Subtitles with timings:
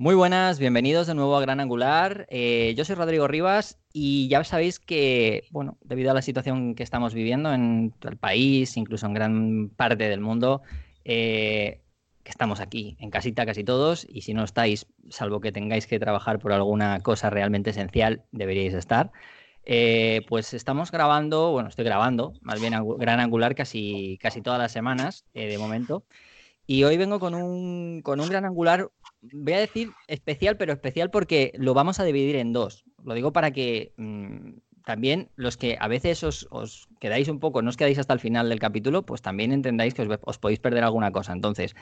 [0.00, 2.26] Muy buenas, bienvenidos de nuevo a Gran Angular.
[2.30, 6.82] Eh, yo soy Rodrigo Rivas y ya sabéis que, bueno, debido a la situación que
[6.82, 10.62] estamos viviendo en el país, incluso en gran parte del mundo,
[11.04, 11.82] eh,
[12.22, 15.98] que estamos aquí en casita casi todos y si no estáis, salvo que tengáis que
[15.98, 19.12] trabajar por alguna cosa realmente esencial, deberíais estar.
[19.66, 24.72] Eh, pues estamos grabando, bueno, estoy grabando, más bien Gran Angular casi, casi todas las
[24.72, 26.06] semanas de momento.
[26.70, 28.92] Y hoy vengo con un, con un gran angular,
[29.22, 32.84] voy a decir especial, pero especial porque lo vamos a dividir en dos.
[33.04, 37.70] Lo digo para que mm, también los que a veces os, quedáis un poco, no
[37.70, 41.12] os quedáis hasta el final del capítulo, pues también entendáis que os, podéis perder alguna
[41.12, 41.32] cosa.
[41.32, 41.74] Entonces,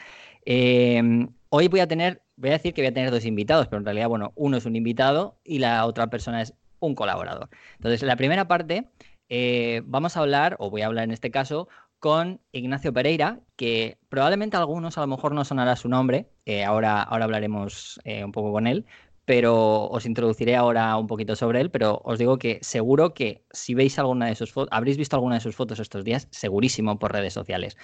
[0.44, 3.78] em, hoy voy a tener, voy a decir que voy a tener dos invitados, pero
[3.78, 7.48] en realidad, bueno, uno es un invitado y la otra persona es un colaborador.
[7.76, 8.88] Entonces, la primera parte
[9.28, 11.68] eh, vamos a hablar, o voy a hablar en este caso,
[11.98, 16.64] con Ignacio Pereira, que probablemente a algunos a lo mejor no sonará su nombre, eh,
[16.64, 18.86] ahora, ahora hablaremos eh, un poco con él,
[19.28, 23.74] pero os introduciré ahora un poquito sobre él, pero os digo que seguro que si
[23.74, 27.12] veis alguna de sus fotos, habréis visto alguna de sus fotos estos días, segurísimo por
[27.12, 27.76] redes sociales.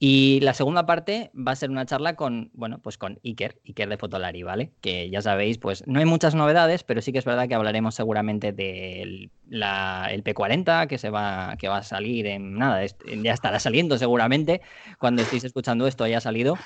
[0.00, 3.88] Y la segunda parte va a ser una charla con, bueno, pues con Iker, Iker
[3.88, 4.72] de Fotolari, ¿vale?
[4.80, 7.94] Que ya sabéis, pues no hay muchas novedades, pero sí que es verdad que hablaremos
[7.94, 13.60] seguramente del el P40 que se va, que va a salir en nada, ya estará
[13.60, 14.62] saliendo seguramente
[14.98, 16.58] cuando estéis escuchando esto haya salido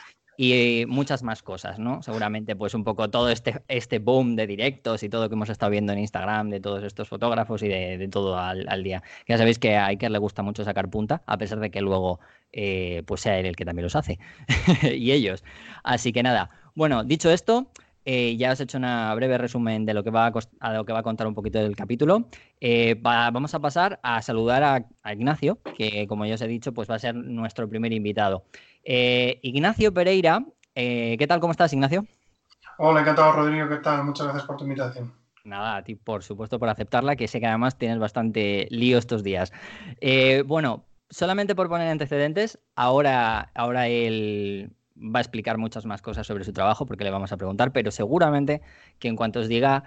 [0.44, 2.02] y muchas más cosas, ¿no?
[2.02, 5.70] Seguramente, pues un poco todo este, este boom de directos y todo que hemos estado
[5.70, 9.04] viendo en Instagram de todos estos fotógrafos y de, todo al, día.
[9.28, 12.18] Ya sabéis que a Iker le gusta mucho sacar punta, a pesar de que luego
[12.52, 14.18] eh, pues sea él el que también los hace
[14.92, 15.44] y ellos.
[15.84, 17.68] Así que nada, bueno, dicho esto,
[18.04, 20.92] eh, ya os he hecho una breve resumen de lo que va a, lo que
[20.92, 22.28] va a contar un poquito del capítulo.
[22.60, 26.72] Eh, vamos a pasar a saludar a, a, Ignacio, que como ya os he dicho,
[26.72, 28.44] pues va a ser nuestro primer invitado.
[28.84, 30.44] Eh, Ignacio Pereira,
[30.74, 31.40] ¿qué tal?
[31.40, 32.04] ¿Cómo estás, Ignacio?
[32.78, 33.68] Hola, encantado, Rodrigo.
[33.68, 34.04] ¿Qué tal?
[34.04, 35.12] Muchas gracias por tu invitación.
[35.44, 39.22] Nada, a ti, por supuesto, por aceptarla, que sé que además tienes bastante lío estos
[39.22, 39.52] días.
[40.46, 46.44] Bueno, solamente por poner antecedentes, ahora, ahora él va a explicar muchas más cosas sobre
[46.44, 48.62] su trabajo porque le vamos a preguntar, pero seguramente
[48.98, 49.84] que en cuanto os diga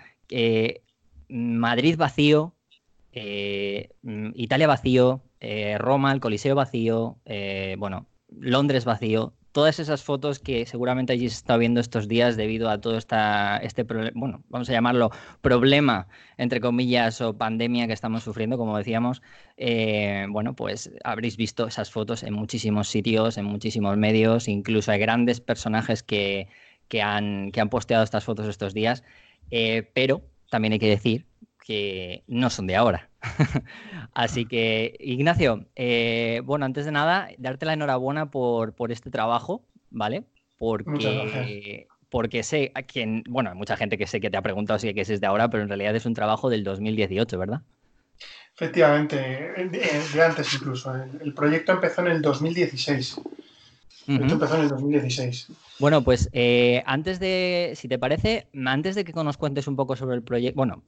[1.30, 2.54] Madrid vacío,
[3.12, 5.22] Italia vacío,
[5.78, 7.18] Roma, el Coliseo vacío,
[7.78, 12.70] bueno, Londres vacío, todas esas fotos que seguramente allí se está viendo estos días debido
[12.70, 18.24] a todo esta, este, bueno, vamos a llamarlo problema, entre comillas, o pandemia que estamos
[18.24, 19.22] sufriendo, como decíamos,
[19.56, 25.00] eh, bueno, pues habréis visto esas fotos en muchísimos sitios, en muchísimos medios, incluso hay
[25.00, 26.50] grandes personajes que,
[27.02, 29.06] han, que han posteado estas fotos estos días,
[29.52, 31.28] eh, pero también hay que decir
[31.66, 33.10] que no son de ahora.
[34.14, 39.64] Así que, Ignacio, eh, bueno, antes de nada, darte la enhorabuena por, por este trabajo,
[39.90, 40.24] ¿vale?
[40.58, 44.80] Porque, porque sé a quien, bueno, hay mucha gente que sé que te ha preguntado
[44.80, 47.62] si es de ahora, pero en realidad es un trabajo del 2018, ¿verdad?
[48.56, 49.18] Efectivamente,
[49.70, 50.96] de antes incluso.
[50.96, 53.20] El, proyecto empezó en el 2016.
[54.08, 55.48] Esto empezó en el 2016.
[55.78, 59.96] Bueno, pues eh, antes de, si te parece, antes de que nos cuentes un poco
[59.96, 60.84] sobre el proyecto, bueno,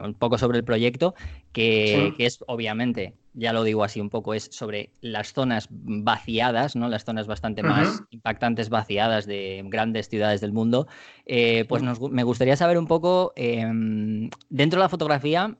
[0.00, 1.14] un poco sobre el proyecto,
[1.52, 6.88] que, es obviamente, ya lo digo así un poco, es sobre las zonas vaciadas, ¿no?
[6.88, 10.88] Las zonas bastante más impactantes vaciadas de grandes ciudades del mundo.
[11.24, 15.56] Eh, pues me gustaría saber un poco, em, dentro de la fotografía,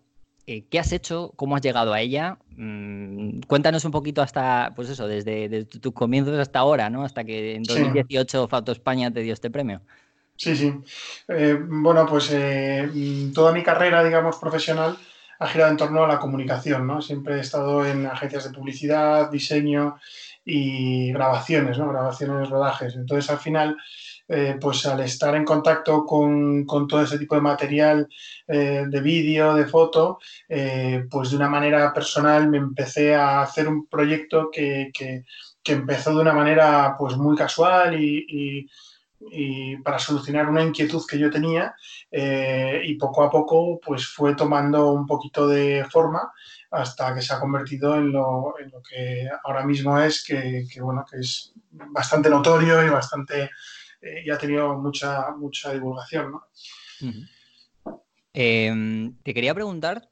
[0.50, 1.34] eh, ¿qué has hecho?
[1.36, 2.38] ¿Cómo has llegado a ella?
[2.56, 7.04] Mm, cuéntanos un poquito hasta, pues eso, desde, tus comienzos hasta ahora, ¿no?
[7.04, 9.82] Hasta que en 2018 Foto España te dio este premio.
[10.37, 10.72] Sí, sí.
[11.28, 12.88] Eh, bueno, pues eh,
[13.34, 14.97] toda mi carrera, digamos, profesional
[15.38, 17.03] ha girado en torno a la comunicación, ¿no?
[17.03, 19.98] Siempre he estado en agencias de publicidad, diseño
[20.47, 21.91] y grabaciones, ¿no?
[21.91, 22.97] Grabaciones, rodajes.
[22.97, 23.76] Entonces, al final,
[24.31, 28.06] eh, pues al estar en contacto con, todo ese tipo de material
[28.47, 33.67] eh, de vídeo, de foto, eh, pues de una manera personal me empecé a hacer
[33.69, 34.93] un proyecto que,
[35.65, 38.67] empezó de una manera pues muy casual y,
[39.84, 41.75] para solucionar una inquietud que yo tenía
[42.11, 46.32] y poco a poco pues fue tomando un poquito de forma
[46.70, 48.55] hasta que se ha convertido en lo,
[48.88, 53.50] que ahora mismo es, que, bueno, que es bastante notorio y bastante
[54.00, 56.33] eh, y ha tenido mucha, mucha divulgación.
[56.33, 56.43] ¿no?
[58.33, 60.09] Em, te quería preguntar,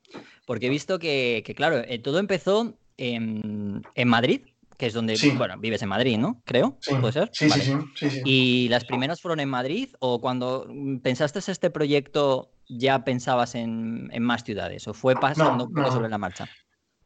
[0.47, 4.43] porque he visto que, claro, eh, todo empezó en, Madrid,
[4.77, 6.43] que es donde, bueno, vives en Madrid, ¿no?
[6.45, 6.95] Creo, sí.
[7.01, 7.31] ¿puede ser?
[7.33, 10.67] Sí, sí, sí, ¿Y las primeras fueron en Madrid o cuando
[11.03, 16.49] pensaste este proyecto ya pensabas en, más ciudades o fue pasando poco sobre la marcha?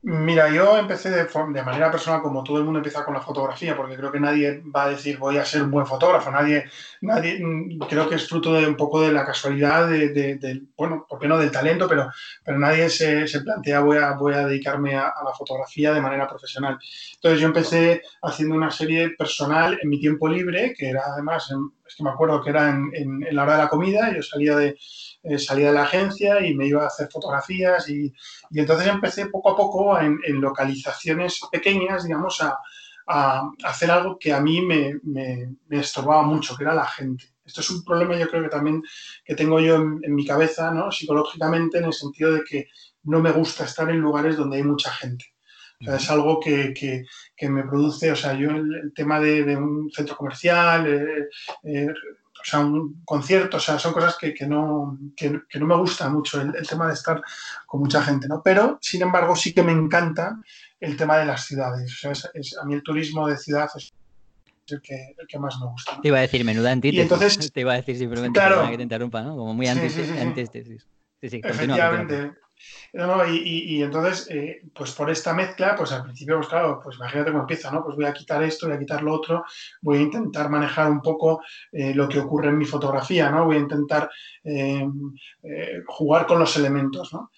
[0.02, 3.76] Mira, yo empecé de, de, manera personal, como todo el mundo empieza con la fotografía,
[3.76, 6.64] porque creo que nadie va a decir voy a ser un buen fotógrafo, nadie,
[7.02, 11.04] nadie mm, creo que es fruto de un poco de la casualidad, de, de, bueno,
[11.06, 11.86] ¿por qué no del talento?
[11.86, 12.10] Pero,
[12.42, 16.26] pero nadie se, se plantea voy a, voy a dedicarme a, la fotografía de manera
[16.26, 16.78] profesional.
[17.16, 21.52] Entonces yo empecé haciendo una serie personal en mi tiempo libre, que era además,
[21.86, 24.22] es que me acuerdo que era en, en, en la hora de la comida, yo
[24.22, 24.78] salía de
[25.22, 28.12] eh, salía de la agencia y me iba a hacer fotografías y,
[28.50, 32.58] y entonces empecé poco a poco en, en localizaciones pequeñas, digamos, a,
[33.06, 37.24] a, hacer algo que a mí me, me, me, estorbaba mucho, que era la gente.
[37.44, 38.82] Esto es un problema yo creo que también
[39.24, 40.90] que tengo yo en, en mi cabeza, ¿no?
[40.90, 42.68] psicológicamente, en el sentido de que
[43.02, 45.26] no me gusta estar en lugares donde hay mucha gente.
[45.80, 49.18] O sea, es algo que, que, que, me produce, o sea, yo el, el tema
[49.18, 51.28] de, de, un centro comercial, eh,
[51.64, 51.88] eh,
[52.40, 55.76] o sea, un concierto, o sea, son cosas que, que no, que, que, no me
[55.76, 57.22] gusta mucho el, el, tema de estar
[57.66, 58.42] con mucha gente, ¿no?
[58.42, 60.38] Pero, sin embargo, sí que me encanta
[60.80, 61.92] el tema de las ciudades.
[61.92, 63.92] O sea, es, es, a mí el turismo de ciudad es
[64.72, 65.96] el que, el que más me gusta.
[65.96, 66.00] ¿no?
[66.00, 67.02] Te iba a decir menuda antítesis.
[67.02, 69.36] entonces, te iba a decir simplemente claro, que te interrumpa, ¿no?
[69.36, 70.06] Como muy antítesis.
[70.06, 70.86] Sí, sí, sí, antítesis.
[71.20, 72.40] Sí, sí, continúa, Efectivamente.
[72.92, 76.48] No, no, y, y, y, entonces, eh, pues por esta mezcla, pues al principio, pues
[76.48, 77.84] claro, pues imagínate cómo empieza, ¿no?
[77.84, 79.44] Pues voy a quitar esto, voy a quitar lo otro,
[79.80, 81.40] voy a intentar manejar un poco
[81.72, 83.44] eh, lo que ocurre en mi fotografía, ¿no?
[83.44, 84.10] Voy a intentar
[84.44, 84.86] eh,
[85.86, 87.30] jugar con los elementos, ¿no?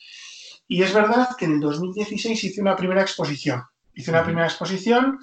[0.67, 3.63] Y es verdad que en el 2016 hice una primera exposición.
[3.95, 5.19] Hice una primera exposición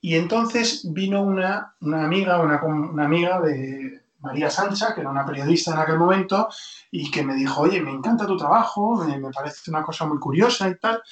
[0.00, 5.26] y entonces vino una, una amiga, una, una amiga de, María Sancha, que era una
[5.26, 6.48] periodista en aquel momento,
[6.90, 10.68] y que me dijo, oye, me encanta tu trabajo, me, parece una cosa muy curiosa
[10.68, 11.02] y tal,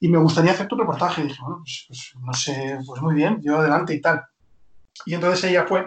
[0.00, 1.22] y me gustaría hacer tu reportaje.
[1.22, 4.24] Y dije, bueno, pues, pues, no sé, pues muy bien, yo adelante y tal.
[5.04, 5.86] Y entonces ella fue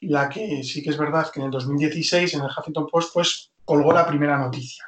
[0.00, 3.52] la que sí que es verdad que en el 2016 en el Huffington Post pues
[3.64, 4.84] colgó la primera noticia.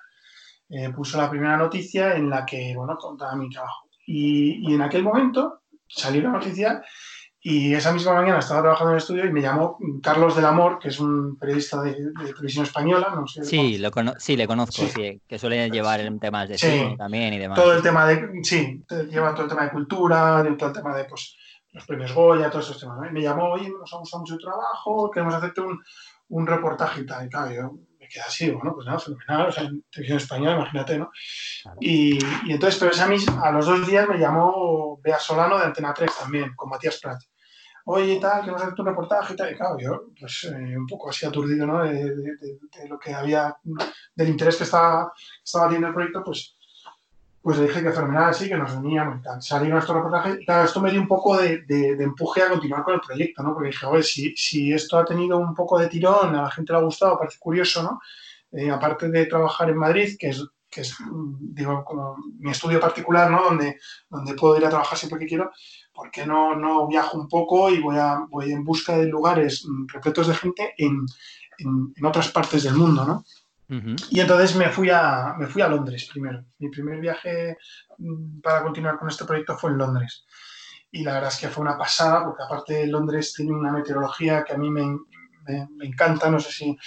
[0.71, 3.89] Eh, puso la primera noticia en la que, bueno, contaba mi trabajo.
[4.07, 6.83] Y, y en aquel momento salió la noticia
[7.51, 10.79] y esa misma mañana estaba trabajando en el estudio y me llamó Carlos del Amor,
[10.79, 13.11] que es un periodista de, de televisión española.
[13.15, 14.91] No sé, sí, lo sí, le conozco, sí.
[14.95, 17.59] sí que suele llevar temas de sí, también y demás.
[17.59, 21.05] Todo el tema de, sí, lleva todo el tema de cultura, todo el tema de
[21.07, 21.39] pues,
[21.73, 23.11] los premios Goya, todos esos temas.
[23.11, 25.83] Me llamó, oye, nos ha gustado mucho tu trabajo, queremos hacerte un,
[26.29, 27.25] un reportaje y tal.
[27.25, 30.57] Y claro, yo me quedé así, bueno, pues nada, fenomenal, o sea, en televisión española,
[30.57, 31.11] imagínate, ¿no?
[31.63, 31.79] Claro.
[31.81, 35.65] Y, y, entonces, pero esa misma, a los dos días me llamó Bea Solano de
[35.65, 37.19] Antena 3 también, con Matías Prat
[37.91, 39.53] oye, tal, que vas a hacer un reportaje y tal.
[39.53, 41.83] Y claro, yo, pues eh, un poco así aturdido, ¿no?
[41.83, 43.57] De, de, lo que había,
[44.15, 45.13] del interés que estaba,
[45.43, 46.55] estaba teniendo el proyecto, pues,
[47.41, 49.41] pues le dije que fenomenal, sí, que nos uníamos y tal.
[49.41, 51.65] Salí nuestro reportaje y claro, esto me dio un poco de,
[51.99, 53.55] empuje a continuar con el proyecto, ¿no?
[53.55, 56.75] Porque dije, oye, si, si esto ha tenido un poco de tirón, a la gente
[56.75, 58.01] le ha gustado, parece curioso, ¿no?
[58.53, 60.95] Eh, aparte de trabajar en Madrid, que es que es,
[61.41, 63.45] digo, como mi estudio particular, ¿no?
[63.45, 63.79] Donde,
[64.11, 65.51] donde puedo ir a trabajar siempre que quiero,
[65.99, 69.67] ¿por qué no, no viajo un poco y voy, a, voy en busca de lugares
[69.93, 71.05] repletos de gente en,
[71.59, 73.25] en, en otras partes del mundo, ¿no?
[73.69, 74.07] Uh -huh.
[74.11, 76.45] Y entonces me fui, a, me fui a Londres primero.
[76.61, 77.57] Mi primer viaje
[78.45, 80.25] para continuar con este proyecto fue en Londres.
[80.93, 84.55] Y la verdad es que fue una pasada, porque aparte Londres tiene una meteorología que
[84.55, 84.85] a mí me,
[85.47, 86.31] me, me encanta.
[86.31, 86.79] No sé si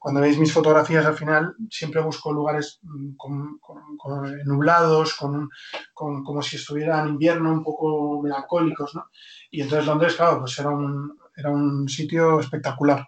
[0.00, 2.80] cuando veis mis fotografías al final siempre busco lugares
[3.18, 5.50] con, con, con nublados, con,
[5.92, 9.10] como si estuviera en invierno, un poco melancólicos, ¿no?
[9.50, 13.06] Y entonces Londres, claro, pues era un, era un sitio espectacular.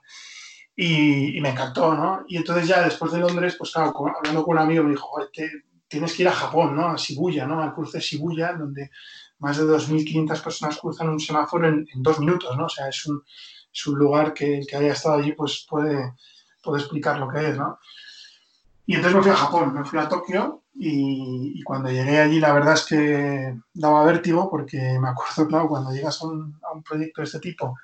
[0.77, 2.25] Y, y, me encantó, ¿no?
[2.29, 5.51] Y entonces ya después de Londres, pues claro, hablando con un amigo me dijo, te,
[5.89, 6.89] tienes que ir a Japón, ¿no?
[6.89, 7.63] A Shibuya, ¿no?
[7.63, 8.91] Al cruce de Shibuya, donde
[9.39, 12.67] más de 2.500 personas cruzan un semáforo en, en, dos minutos, ¿no?
[12.67, 13.23] O sea, es un,
[13.73, 16.13] es un lugar que el que haya estado allí, pues puede
[16.63, 17.79] puedo explicar lo que es, ¿no?
[18.87, 22.53] Y entonces me fui a Japón, me fui a Tokio y, cuando llegué allí la
[22.53, 27.25] verdad es que daba vértigo porque me acuerdo, claro, cuando llegas a un, proyecto de
[27.27, 27.77] este tipo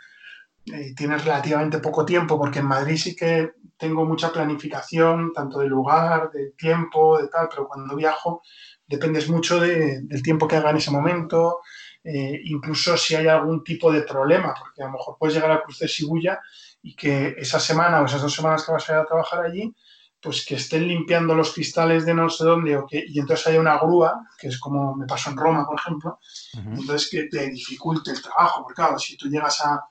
[0.67, 5.69] eh, tienes relativamente poco tiempo porque en Madrid sí que tengo mucha planificación, tanto del
[5.69, 8.43] lugar, del tiempo, de tal, pero cuando viajo
[8.87, 11.61] dependes mucho de, del tiempo que haga en ese momento,
[12.03, 15.63] eh, incluso si hay algún tipo de problema, porque a lo mejor puedes llegar al
[15.63, 16.41] cruce de Shibuya
[16.89, 19.75] y que esa semana o esas dos semanas que vas a ir a trabajar allí,
[20.23, 23.61] pues que estén limpiando los cristales de no sé dónde o que, y entonces haya
[23.61, 26.19] una grúa, que es como me pasó en Roma, por ejemplo,
[26.55, 26.81] uh -huh.
[26.81, 29.85] entonces que te dificulte el trabajo, porque claro, si tú llegas a,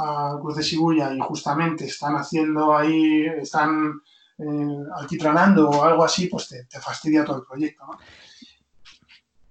[0.00, 4.00] a Cruz de Shibuya y justamente están haciendo ahí, están
[4.38, 7.96] eh, alquitranando o algo así, pues te, te, fastidia todo el proyecto, ¿no?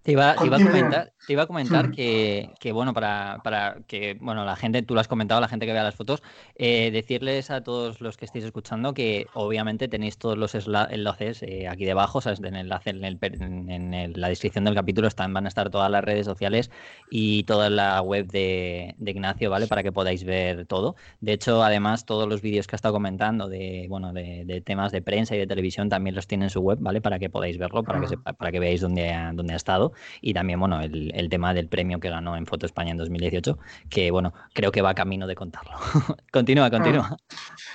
[0.03, 1.91] Te iba, te iba, a comentar, te iba a comentar Hmm.
[1.91, 5.67] que, que, bueno, para, para que, bueno, la gente, tú lo has comentado, la gente
[5.67, 6.23] que vea las fotos,
[6.55, 11.67] eh, decirles a todos los que estéis escuchando que obviamente tenéis todos los enlaces eh,
[11.67, 12.39] aquí debajo, ¿sabes?
[12.39, 15.69] En el enlace en, el en el- la descripción del capítulo están, van a estar
[15.69, 16.71] todas las redes sociales
[17.11, 19.67] y toda la web de, de Ignacio, ¿vale?
[19.67, 20.95] Para que podáis ver todo.
[21.21, 24.91] De hecho, además, todos los vídeos que ha estado comentando de, bueno, de, de temas
[24.91, 27.01] de prensa y de televisión también los tiene en su web, ¿vale?
[27.01, 28.09] Para que podáis verlo, para que, Ah.
[28.09, 29.91] sepa- para que veáis dónde ha, dónde ha estado.
[30.21, 33.57] Y también, bueno, el, el tema del premio que ganó en Foto España en 2018,
[33.89, 35.73] que, bueno, creo que va camino de contarlo.
[36.31, 37.17] continúa, continúa.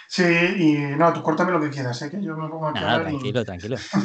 [0.08, 2.10] Sí, y no, tú córtame lo que quieras, ¿eh?
[2.10, 3.76] que yo me pongo a Nada, y- tranquilo, tranquilo.
[3.78, 4.00] Sí,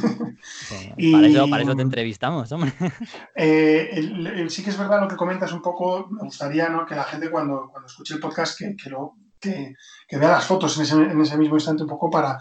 [0.98, 2.74] Y- para, eso, para eso te entrevistamos, hombre.
[3.36, 6.86] Eh, el- el- sí que es verdad lo que comentas un poco, me gustaría ¿no?
[6.86, 9.76] que la gente cuando, cuando escuche el podcast que, que lo, que,
[10.08, 12.38] que vea las fotos en ese, en ese mismo instante un poco para,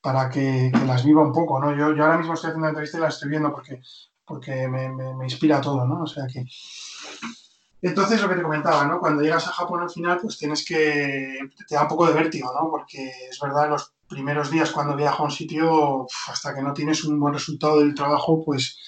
[0.00, 1.58] para que, que las viva un poco.
[1.60, 1.70] ¿no?
[1.76, 3.80] Yo, yo ahora mismo estoy haciendo una entrevista y las estoy viendo porque,
[4.26, 5.84] porque me, me- inspira todo.
[5.86, 6.02] ¿no?
[6.02, 6.44] O sea que...
[7.80, 9.00] Entonces, lo que te comentaba, ¿no?
[9.00, 11.38] Cuando llegas a Japón al final, pues tienes que...
[11.68, 12.70] te da un poco de vértigo, ¿no?
[12.70, 17.02] Porque es verdad, los primeros días cuando viajo a un sitio, hasta que no tienes
[17.04, 18.78] un buen resultado del trabajo, pues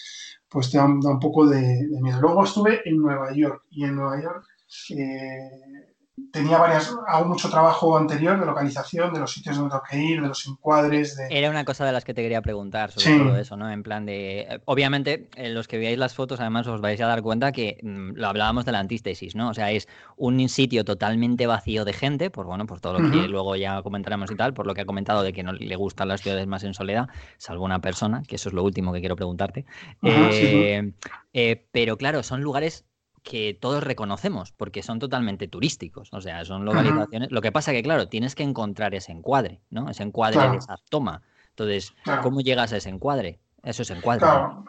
[0.49, 2.21] pues te da, un poco de, de miedo.
[2.21, 4.47] Luego estuve en Nueva York y en Nueva York
[4.91, 5.93] eh,
[6.33, 10.23] tenía varias, hago mucho trabajo anterior de localización, de los sitios donde tengo que ir,
[10.23, 11.26] de los encuadres, de...
[11.30, 13.18] Era una cosa de las que te quería preguntar sobre Sí.
[13.18, 13.71] todo eso, ¿no?
[13.71, 14.61] En plan de.
[14.64, 18.12] Obviamente, eh, los que veáis las fotos, además os vais a dar cuenta que mm,
[18.14, 19.49] lo hablábamos de la antítesis, ¿no?
[19.50, 23.28] O sea, es un sitio totalmente vacío de gente, por bueno, por todo lo que
[23.28, 26.09] luego ya comentaremos y tal, por lo que ha comentado de que no le gustan
[26.09, 29.16] las ciudades más en soledad, salvo una persona, que eso es lo último que quiero
[29.16, 29.64] preguntarte.
[30.02, 30.09] Sí.
[30.11, 30.92] Eh,
[31.33, 32.85] eh, pero claro, son lugares
[33.25, 37.33] que todos reconocemos porque son totalmente turísticos, o sea, son localizaciones.
[37.33, 39.88] Lo que pasa que, claro, tienes que encontrar ese encuadre, ¿no?
[39.88, 40.52] Ese encuadre Claro.
[40.52, 41.23] de esa toma.
[41.50, 42.23] Entonces, Claro.
[42.23, 43.40] ¿cómo llegas a ese encuadre?
[43.62, 44.21] Eso es encuadre.
[44.26, 44.33] ¿no?
[44.33, 44.64] Claro.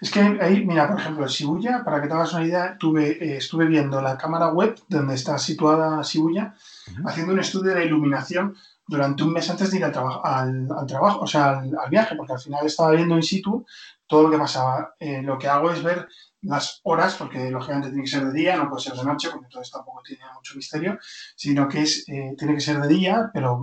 [0.00, 3.10] Es que ahí, mira, por ejemplo, en Shibuya, para que te hagas una idea, tuve,
[3.12, 6.54] eh, estuve viendo la cámara web donde está situada Shibuya,
[6.90, 7.08] Ujú.
[7.08, 8.56] haciendo un estudio de iluminación
[8.88, 11.90] durante un mes antes de ir al, trabajo, al, al trabajo, o sea, al, al
[11.90, 13.64] viaje, porque al final estaba viendo in situ
[14.08, 14.94] todo lo que pasaba.
[14.98, 16.08] Eh, lo que hago es ver
[16.42, 19.46] las horas, porque lógicamente tiene que ser de día, no puede ser de noche, porque
[19.46, 20.98] entonces tampoco tiene mucho misterio,
[21.36, 23.60] sino que es, eh, tiene que ser de día, pero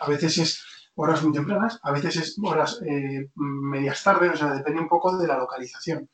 [0.00, 0.64] a, veces es
[0.96, 5.16] horas muy tempranas, a veces es horas eh, medias tardes, o sea, depende un poco
[5.16, 6.08] de la localización.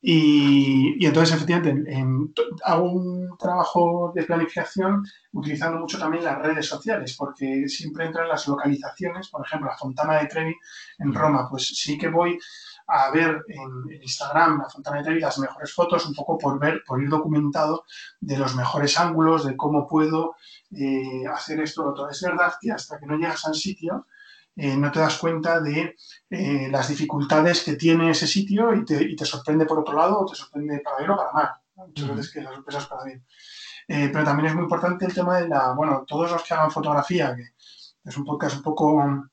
[0.00, 2.32] Y, y entonces, efectivamente, en-
[2.64, 8.46] hago un trabajo de planificación utilizando mucho también las redes sociales, porque siempre entran las
[8.46, 10.54] localizaciones, por ejemplo, la Fontana de Trevi
[10.98, 12.38] en Roma, pues sí que voy
[12.86, 16.58] a ver en, en Instagram la Fontana de Trevi las mejores fotos, un poco por
[16.58, 17.84] ver, por ir documentado
[18.20, 20.36] de los mejores ángulos, de cómo puedo
[20.70, 22.08] eh, hacer esto o lo otro.
[22.08, 24.06] Es verdad que hasta que no llegas al sitio,
[24.54, 25.96] eh, no te das cuenta de
[26.30, 30.20] eh, las dificultades que tiene ese sitio y te, y te sorprende por otro lado
[30.20, 31.50] o te sorprende para bien o para mal.
[31.74, 33.24] Muchas veces que la sorpresa es para bien.
[33.88, 36.70] Eh, pero también es muy importante el tema de la, bueno, todos los que hagan
[36.70, 37.50] fotografía, que
[38.04, 39.28] es un podcast un poco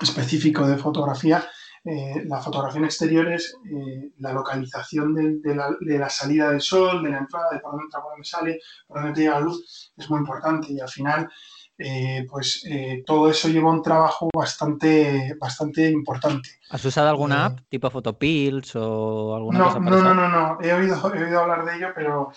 [0.00, 1.48] específico de fotografía,
[1.90, 6.60] eh, la fotografía en exteriores, eh, la localización de, de la, de la salida del
[6.60, 9.34] sol, de la entrada, de por dónde entra, por dónde sale, por dónde te llega
[9.34, 10.70] la luz, es muy importante.
[10.70, 11.30] Y al final
[11.78, 16.58] eh, pues eh, todo eso lleva un trabajo bastante, bastante importante.
[16.70, 20.72] ¿Has usado alguna app tipo Photopills o alguna No, cosa no, no, no, no, he
[20.72, 22.32] oído, he oído hablar de ello, pero,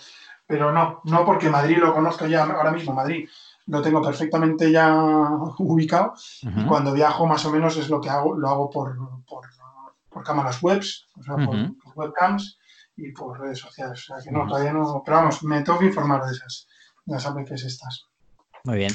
[0.46, 3.28] pero no, no porque Madrid lo conozco ya ahora mismo, Madrid
[3.66, 4.94] lo tengo perfectamente ya
[5.58, 9.46] ubicado y cuando viajo más o menos es lo que hago, lo hago por, por,
[10.08, 11.56] por cámaras webs, o sea, por,
[11.94, 12.58] webcams
[12.96, 14.00] y por redes sociales.
[14.10, 16.68] O sea que no, todavía no, pero vamos, me tengo que informar de esas,
[17.06, 18.06] de las apps estas.
[18.64, 18.92] Muy bien.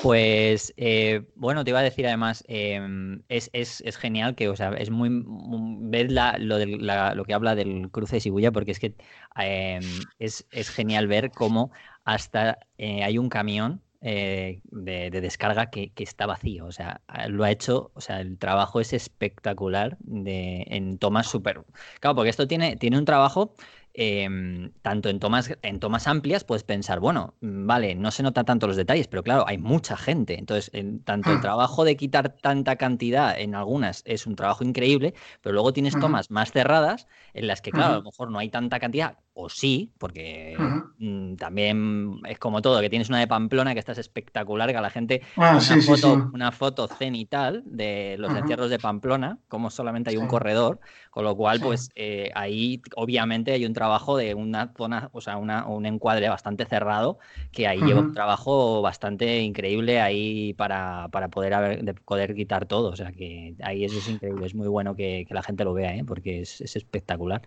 [0.00, 4.54] Pues eh, bueno, te iba a decir además, em, es, es- es genial que, o
[4.56, 8.52] sea, es muy, mu- ver la- lo, la- lo que habla del cruce de Shibuya,
[8.52, 8.94] porque es que
[9.36, 11.72] em, es, es genial ver cómo
[12.04, 16.66] hasta eh, hay un camión eh, de, de descarga que, que está vacío.
[16.66, 21.64] O sea, lo ha hecho, o sea, el trabajo es espectacular de, en tomas súper.
[22.00, 23.54] Claro, porque esto tiene, tiene un trabajo
[23.98, 28.44] em, tanto en tomas, en tomas amplias puedes pensar, bueno, mm, vale, no se nota
[28.44, 30.38] tanto los detalles, pero claro, hay mucha gente.
[30.38, 31.40] Entonces, en- tanto el Hmm.
[31.40, 36.30] trabajo de quitar tanta cantidad en algunas es un trabajo increíble, pero luego tienes tomas
[36.30, 39.92] más cerradas en las que, claro, a lo mejor no hay tanta cantidad, o sí,
[39.98, 44.76] porque mm, también es como todo, que tienes una de Pamplona que estás espectacular, que
[44.76, 46.32] a la gente Ah, una sí, sí, foto, sí.
[46.32, 50.80] una foto cenital de los encierros de Pamplona, como solamente hay un corredor,
[51.16, 51.64] con lo cual, Sí.
[51.64, 56.28] pues eh, ahí obviamente hay un trabajo de una zona, o sea, una- un encuadre
[56.28, 57.18] bastante cerrado,
[57.52, 62.66] que ahí lleva un trabajo bastante increíble ahí para, para poder, haber- de poder quitar
[62.66, 62.90] todo.
[62.90, 65.72] O sea, que ahí eso es increíble, es muy bueno que, que la gente lo
[65.72, 66.04] vea, ¿eh?
[66.06, 67.40] porque es, es espectacular.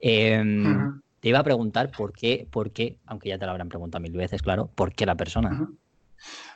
[0.00, 0.90] Em,
[1.20, 4.10] te iba a preguntar por qué, por qué, aunque ya te lo habrán preguntado mil
[4.12, 5.68] veces, claro, ¿por qué la persona?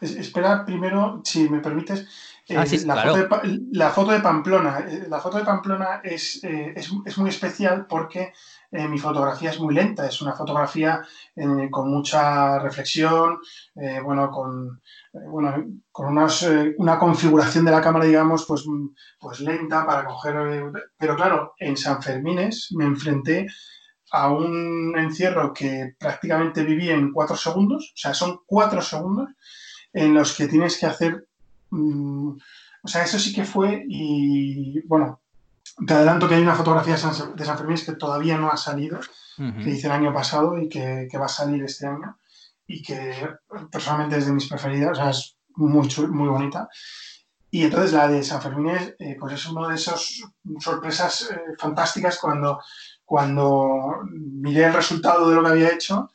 [0.01, 2.07] espera, primero, si me permites,
[2.57, 4.81] ah, eh, la, foto de, Pamplona.
[4.89, 8.33] Eh, la foto de Pamplona es, eh, es, muy especial porque
[8.71, 11.03] mi fotografía es muy lenta, es una fotografía
[11.71, 13.39] con mucha reflexión,
[14.05, 16.19] bueno, con, bueno, con
[16.77, 18.65] una configuración de la cámara, digamos, pues,
[19.19, 20.71] pues lenta para coger...
[20.99, 23.47] pero claro, en San Fermines me enfrenté
[24.11, 29.31] a un encierro que prácticamente viví en cuatro segundos, o sea, son cuatro segundos
[29.93, 31.28] en los que tienes que hacer,
[31.71, 32.31] mm,
[32.83, 35.21] o sea, eso sí que fue y bueno,
[35.87, 38.99] te adelanto que hay una fotografía de San, de Fermín que todavía no ha salido,
[39.37, 42.19] que hice el año pasado y que, va a salir este año
[42.67, 43.29] y que
[43.71, 46.69] personalmente es de mis preferidas, o sea, es muy, muy bonita.
[47.51, 50.23] Y entonces la de San Fermín eh, pues es una de esas
[50.59, 52.61] sorpresas eh, fantásticas cuando
[53.05, 56.11] cuando miré el resultado de lo que había hecho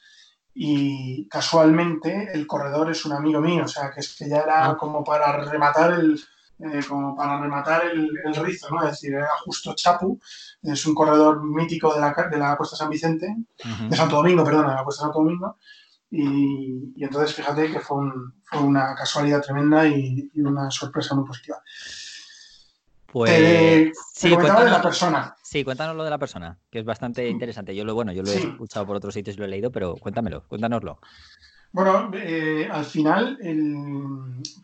[0.53, 4.69] y casualmente el corredor es un amigo mío, o sea, que es que ya era
[4.69, 4.77] ah.
[4.77, 6.19] como para rematar el,
[6.59, 8.83] eh, como para rematar el, rizo, ¿no?
[8.83, 10.19] Es decir, era justo Chapu,
[10.61, 13.35] es un corredor mítico de la, de la Costa San Vicente,
[13.89, 15.57] de Santo Domingo, perdón, de la Costa Santo Domingo,
[16.15, 17.97] y, entonces fíjate que fue,
[18.61, 21.57] una casualidad tremenda y, una sorpresa muy positiva.
[23.13, 25.35] Pues eh, sí, de la persona.
[25.43, 27.75] Sí, cuéntanos lo de la persona, que es bastante interesante.
[27.75, 29.95] Yo lo, bueno, yo lo he escuchado por otros sitios y lo he leído, pero
[29.97, 30.97] cuéntamelo, cuéntanoslo.
[31.71, 33.37] Bueno, eh, al final,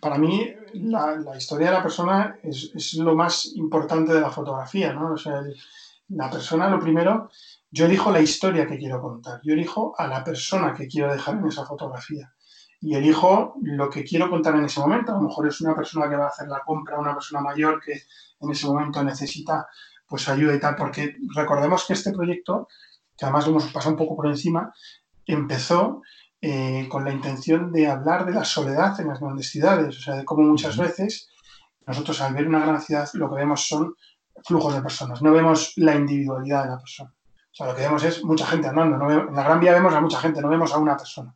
[0.01, 5.13] para mí, la, historia de la persona es, lo más importante de la fotografía, ¿no?
[5.13, 5.43] O sea,
[6.07, 7.29] la persona, lo primero,
[7.69, 11.35] yo elijo la historia que quiero contar, yo elijo a la persona que quiero dejar
[11.35, 12.33] en esa fotografía
[12.81, 15.11] y elijo lo que quiero contar en ese momento.
[15.11, 17.81] A lo mejor es una persona que va a hacer la compra, una persona mayor
[17.81, 18.01] que
[18.39, 19.67] en ese momento necesita
[20.07, 22.67] pues ayuda y tal, porque recordemos que este proyecto,
[23.15, 24.73] que además lo hemos pasado un poco por encima,
[25.25, 26.01] empezó
[26.41, 30.15] eh, con la intención de hablar de la soledad en las grandes ciudades, o sea,
[30.15, 31.29] de cómo muchas veces
[31.85, 33.95] nosotros al ver una gran ciudad lo que vemos son
[34.43, 37.13] flujos de personas, no vemos la individualidad de la persona.
[37.51, 39.09] O sea, lo que vemos es mucha gente andando.
[39.09, 41.35] en la Gran Vía vemos a mucha gente, no vemos a una persona.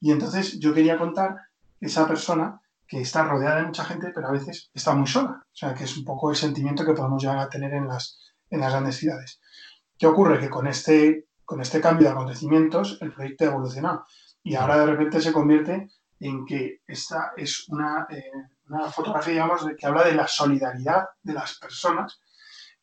[0.00, 1.36] Y entonces yo quería contar
[1.80, 5.44] esa persona que está rodeada de mucha gente, pero a veces está muy sola.
[5.44, 8.20] O sea, que es un poco el sentimiento que podemos llegar a tener en las,
[8.50, 9.40] en las grandes ciudades.
[9.98, 10.38] ¿Qué ocurre?
[10.38, 14.04] Que con este, con este cambio de acontecimientos el proyecto ha evolucionado
[14.42, 15.88] y ahora de repente se convierte
[16.20, 18.30] en que esta es una, eh,
[18.68, 22.20] una fotografía, digamos, que habla de la solidaridad de las personas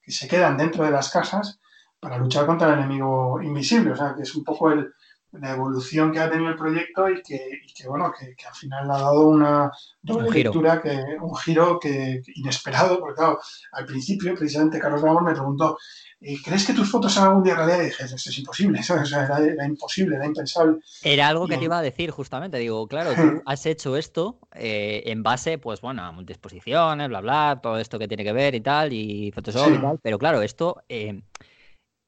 [0.01, 1.59] que se quedan dentro de las casas
[1.99, 3.91] para luchar contra el enemigo invisible.
[3.91, 4.93] O sea, que es un poco el,
[5.33, 9.29] la evolución que ha tenido el proyecto y que, bueno, que, al final ha dado
[9.29, 13.39] una doble lectura, que, un giro que, inesperado, porque claro,
[13.73, 15.77] al principio precisamente Carlos Ramos me preguntó,
[16.21, 17.81] eh, ¿crees que tus fotos hagan algún día realidad?
[17.81, 20.79] Y dije, esto es imposible, eso era, imposible, era impensable.
[21.03, 25.03] Era algo que te iba a decir justamente, digo, claro, tú has hecho esto eh,
[25.05, 28.61] en base, pues bueno, a multiexposiciones, bla, bla, todo esto que tiene que ver y
[28.61, 30.83] tal, y Photoshop y tal, pero claro, esto...
[30.89, 31.21] Eh,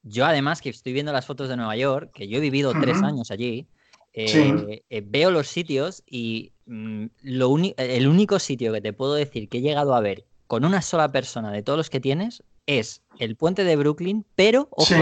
[0.02, 3.02] yo además que estoy viendo las fotos de Nueva York, que yo he vivido tres
[3.02, 3.66] años allí,
[4.14, 9.48] eh, eh, veo los sitios y mm, lo el único sitio que te puedo decir
[9.48, 13.02] que he llegado a ver con una sola persona de todos los que tienes es
[13.18, 14.94] el puente de Brooklyn, pero ojo,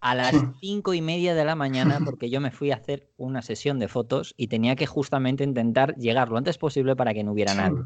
[0.00, 3.42] a las cinco y media de la mañana porque yo me fui a hacer una
[3.42, 7.32] sesión de fotos y tenía que justamente intentar llegar lo antes posible para que no
[7.32, 7.82] hubiera nadie.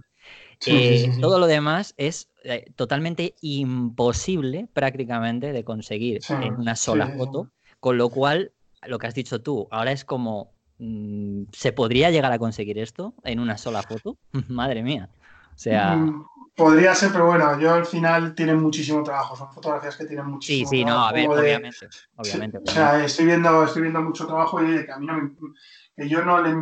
[0.66, 7.50] Eh, todo lo demás es eh, totalmente imposible prácticamente de conseguir en una sola foto,
[7.80, 8.52] con lo cual,
[8.86, 13.14] lo que has dicho tú, ahora es como, mm, ¿se podría llegar a conseguir esto
[13.24, 14.16] en una sola foto?
[14.48, 15.10] Madre mía.
[15.54, 15.96] O sea...
[15.96, 20.26] Mm, podría ser, pero bueno, yo al final tienen muchísimo trabajo, son fotografías que tienen
[20.26, 24.62] muchísimo Sí, sí, no, a ver, obviamente, O sea, estoy viendo, estoy viendo mucho trabajo
[24.62, 25.30] y que a mí no me,
[25.96, 26.52] que yo no le.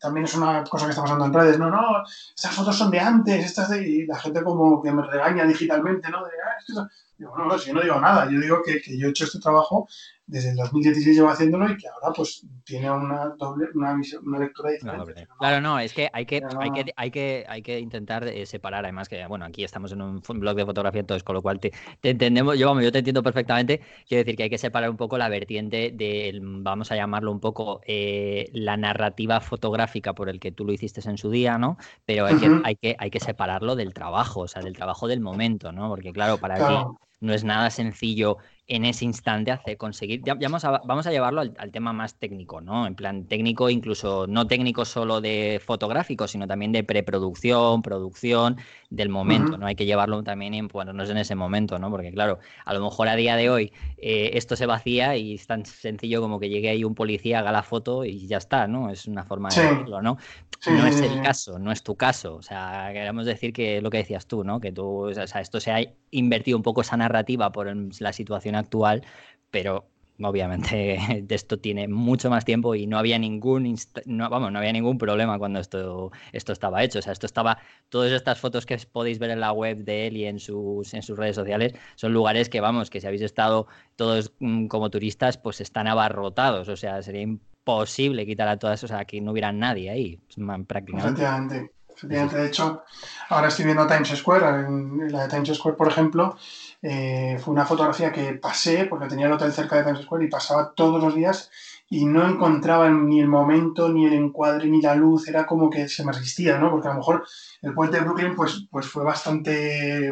[0.00, 3.00] también es una cosa que está pasando en redes, no, no, estas fotos son de
[3.00, 3.86] antes, estas de.
[3.86, 6.24] Y la gente como que me regaña digitalmente, ¿no?
[6.24, 6.88] De, ah,
[7.18, 9.24] Digo, no, no, si yo no digo nada, yo digo que, que, yo he hecho
[9.24, 9.88] este trabajo
[10.28, 14.70] desde el 2016 llevo haciéndolo y que ahora pues tiene una doble, una, una lectura
[14.70, 15.26] diferente.
[15.38, 18.84] Claro, no, es que hay que, hay que, hay que, hay que intentar eh, separar,
[18.84, 21.72] además que, bueno, aquí estamos en un blog de fotografía, entonces con lo cual te,
[22.02, 25.16] entendemos, yo, vamos, yo te entiendo perfectamente, quiero decir que hay que separar un poco
[25.16, 30.52] la vertiente de, vamos a llamarlo un poco, eh, la narrativa fotográfica por el que
[30.52, 31.78] tú lo hiciste en su día, ¿no?
[32.04, 35.20] Pero hay, que, hay, que, hay que separarlo del trabajo, o sea, del trabajo del
[35.20, 35.88] momento, ¿no?
[35.88, 36.74] Porque claro, para ti
[37.20, 41.40] no es nada sencillo en ese instante hace conseguir, ya, vamos, a, vamos, a, llevarlo
[41.40, 42.86] al, tema más técnico, ¿no?
[42.86, 48.58] En plan técnico, incluso no técnico solo de fotográfico, sino también de preproducción, producción,
[48.90, 49.66] del momento, ¿no?
[49.66, 51.90] Hay que llevarlo también en, bueno, no es en ese momento, ¿no?
[51.90, 55.46] Porque claro, a lo mejor a día de hoy eh, esto se vacía y es
[55.46, 58.90] tan sencillo como que llegue ahí un policía, haga la foto y ya está, ¿no?
[58.90, 60.18] Es una forma de decirlo, ¿no?
[60.66, 62.36] no es el caso, no es tu caso.
[62.36, 64.60] O sea, queremos decir que lo que decías tú, ¿no?
[64.60, 68.54] Que tú, o sea, esto se ha invertido un poco esa narrativa por la situación
[68.54, 69.04] actual,
[69.50, 69.86] pero
[70.20, 74.98] obviamente esto tiene mucho más tiempo y no había ningún no, vamos, no había ningún
[74.98, 76.98] problema cuando esto, esto estaba hecho.
[76.98, 80.16] O sea, esto estaba, todas estas fotos que podéis ver en la web de él
[80.16, 83.66] y en sus, en sus redes sociales son lugares que, vamos, que si habéis estado
[83.96, 86.68] todos mm, como turistas, pues están abarrotados.
[86.68, 90.20] O sea, sería imposible quitar a todas, o sea, que no hubiera nadie ahí,
[90.66, 91.22] prácticamente.
[91.22, 91.77] Efectivamente.
[92.02, 92.84] De hecho,
[93.28, 94.66] ahora estoy viendo Times Square.
[94.66, 96.36] En la de Times Square, por ejemplo,
[96.82, 100.28] eh, fue una fotografía que pasé, porque tenía el hotel cerca de Times Square y
[100.28, 101.50] pasaba todos los días
[101.90, 105.26] y no encontraba ni el momento, ni el encuadre, ni la luz.
[105.28, 106.70] Era como que se me resistía, ¿no?
[106.70, 107.24] Porque a lo mejor
[107.62, 110.08] el puente de Brooklyn pues, pues fue bastante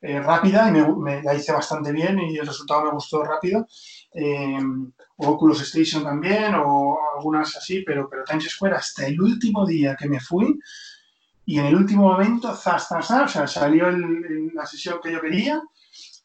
[0.00, 3.66] eh, rápida y me, la hice bastante bien y el resultado me gustó rápido.
[4.14, 4.58] Eh,
[5.16, 9.96] o Oculus Station también, o algunas así, pero, pero Times Square hasta el último día
[9.98, 10.58] que me fui,
[11.44, 15.20] y en el último momento, zas, zas, zas, o sea, salió la sesión que yo
[15.20, 15.60] quería,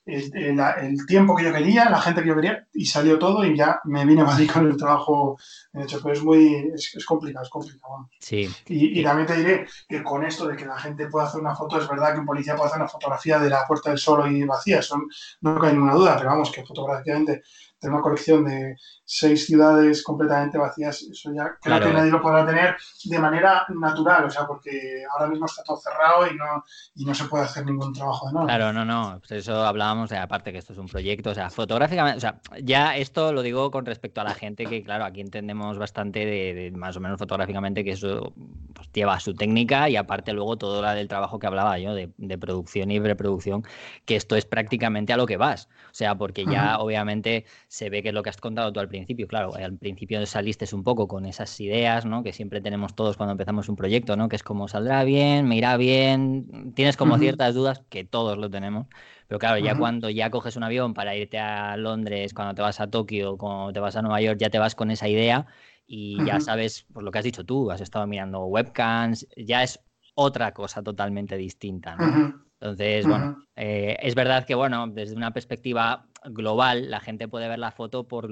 [0.07, 3.81] el, tiempo que yo quería, la gente que yo quería, y salió todo y ya
[3.83, 5.37] me vine a Madrid con el trabajo
[5.73, 5.99] hecho.
[6.01, 8.09] Pero es muy, es, complicado, es complicado.
[8.19, 8.49] Sí.
[8.67, 11.79] Y, también te diré que con esto de que la gente pueda hacer una foto,
[11.79, 14.43] es verdad que un policía puede hacer una fotografía de la Puerta del Sol y
[14.45, 14.97] vacía, eso
[15.41, 17.43] no, hay ninguna duda, pero vamos, que fotográficamente
[17.79, 22.45] tener una colección de seis ciudades completamente vacías, eso ya creo que nadie lo podrá
[22.45, 26.63] tener de manera natural, o sea, porque ahora mismo está todo cerrado y no,
[26.95, 28.45] y no se puede hacer ningún trabajo de nada.
[28.45, 31.49] Claro, no, no, pues eso hablábamos, de, aparte que esto es un proyecto, o sea,
[31.49, 35.21] fotográficamente, o sea, ya esto lo digo con respecto a la gente que, claro, aquí
[35.21, 38.33] entendemos bastante de, más o menos fotográficamente que eso
[38.73, 42.07] pues, lleva su técnica y aparte luego todo lo del trabajo que hablaba yo de,
[42.37, 43.63] producción y preproducción,
[44.05, 48.01] que esto es prácticamente a lo que vas, o sea, porque ya obviamente se ve
[48.01, 49.27] que es lo que has contado tú al principio.
[49.27, 52.23] Claro, al principio saliste un poco con esas ideas, ¿no?
[52.23, 54.29] Que siempre tenemos todos cuando empezamos un proyecto, ¿no?
[54.29, 58.49] Que es como saldrá bien, me irá bien, tienes como ciertas dudas, que todos lo
[58.49, 58.87] tenemos.
[59.27, 62.79] Pero claro, ya cuando ya coges un avión para irte a Londres, cuando te vas
[62.79, 65.45] a Tokio, cuando te vas a Nueva York, ya te vas con esa idea
[65.85, 69.79] y ya sabes, por lo que has dicho tú, has estado mirando webcams, ya es
[70.15, 72.46] otra cosa totalmente distinta, ¿no?
[72.59, 77.59] Entonces, bueno, eh, es verdad que, bueno, desde una perspectiva global, la gente puede ver
[77.59, 78.29] la foto por,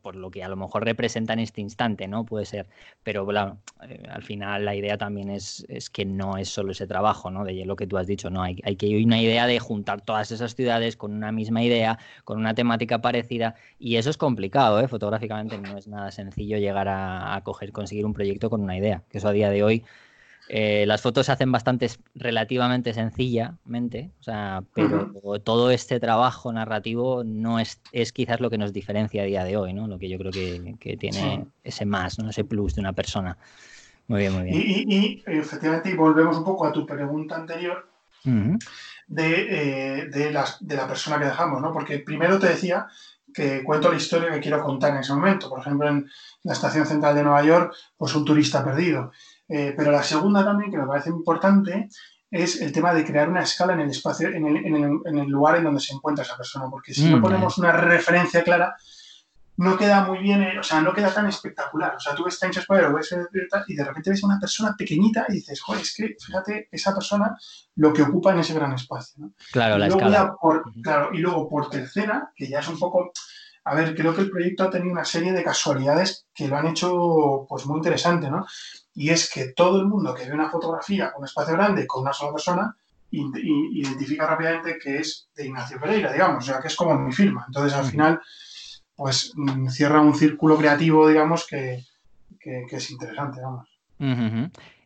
[0.00, 2.24] por, lo que a lo mejor representa en este instante, ¿no?
[2.24, 2.68] Puede ser.
[3.02, 6.86] Pero, bueno, eh, al final la idea también es, es, que no es solo ese
[6.86, 7.44] trabajo, ¿no?
[7.44, 8.44] De lo que tú has dicho, ¿no?
[8.44, 11.98] Hay, hay que ir una idea de juntar todas esas ciudades con una misma idea,
[12.22, 14.86] con una temática parecida, y eso es complicado, ¿eh?
[14.86, 19.02] Fotográficamente no es nada sencillo llegar a, a coger, conseguir un proyecto con una idea,
[19.10, 19.84] que eso a día de hoy
[20.48, 25.10] eh, las fotos se hacen bastante relativamente sencillamente, o sea, pero
[25.42, 29.56] todo este trabajo narrativo no es, es quizás lo que nos diferencia a día de
[29.56, 29.88] hoy, ¿no?
[29.88, 32.28] Lo que yo creo que, tiene ese más, ¿no?
[32.28, 33.38] Ese plus de una persona.
[34.06, 34.54] Muy bien, muy bien.
[34.56, 37.88] Y, efectivamente, y volvemos un poco a tu pregunta anterior
[39.06, 41.72] de, eh, de, de la persona que dejamos, ¿no?
[41.72, 42.86] Porque primero te decía
[43.34, 45.50] que cuento la historia que quiero contar en ese momento.
[45.50, 46.08] Por ejemplo, en
[46.44, 49.10] la estación central de Nueva York, pues un turista perdido.
[49.48, 51.88] Eh, pero la segunda también, que me parece importante,
[52.30, 55.80] es el tema de crear una escala en el espacio, en el, lugar en donde
[55.80, 56.66] se encuentra esa persona.
[56.70, 58.74] Porque si no mm, ponemos una referencia clara,
[59.56, 61.94] no queda muy bien, eh, o sea, no queda tan espectacular.
[61.94, 63.14] O sea, tú ves Times Square o ves
[63.68, 66.94] y de repente ves a una persona pequeñita y dices, joder, es que fíjate esa
[66.94, 67.36] persona
[67.76, 69.30] lo que ocupa en ese gran espacio.
[69.52, 70.34] Claro, la escala.
[70.82, 73.12] Claro, y luego por tercera, que ya es un poco.
[73.66, 76.66] A ver, creo que el proyecto ha tenido una serie de casualidades que lo han
[76.66, 78.44] hecho pues muy interesante, ¿no?
[78.94, 82.02] Y es que todo el mundo que ve una fotografía con un espacio grande con
[82.02, 82.76] una sola persona
[83.10, 87.44] identifica rápidamente que es de Ignacio Pereira, digamos, o sea, que es como mi firma.
[87.46, 88.20] Entonces, al final,
[88.96, 91.84] pues mm, cierra un círculo creativo, digamos, que,
[92.40, 93.68] es interesante, vamos.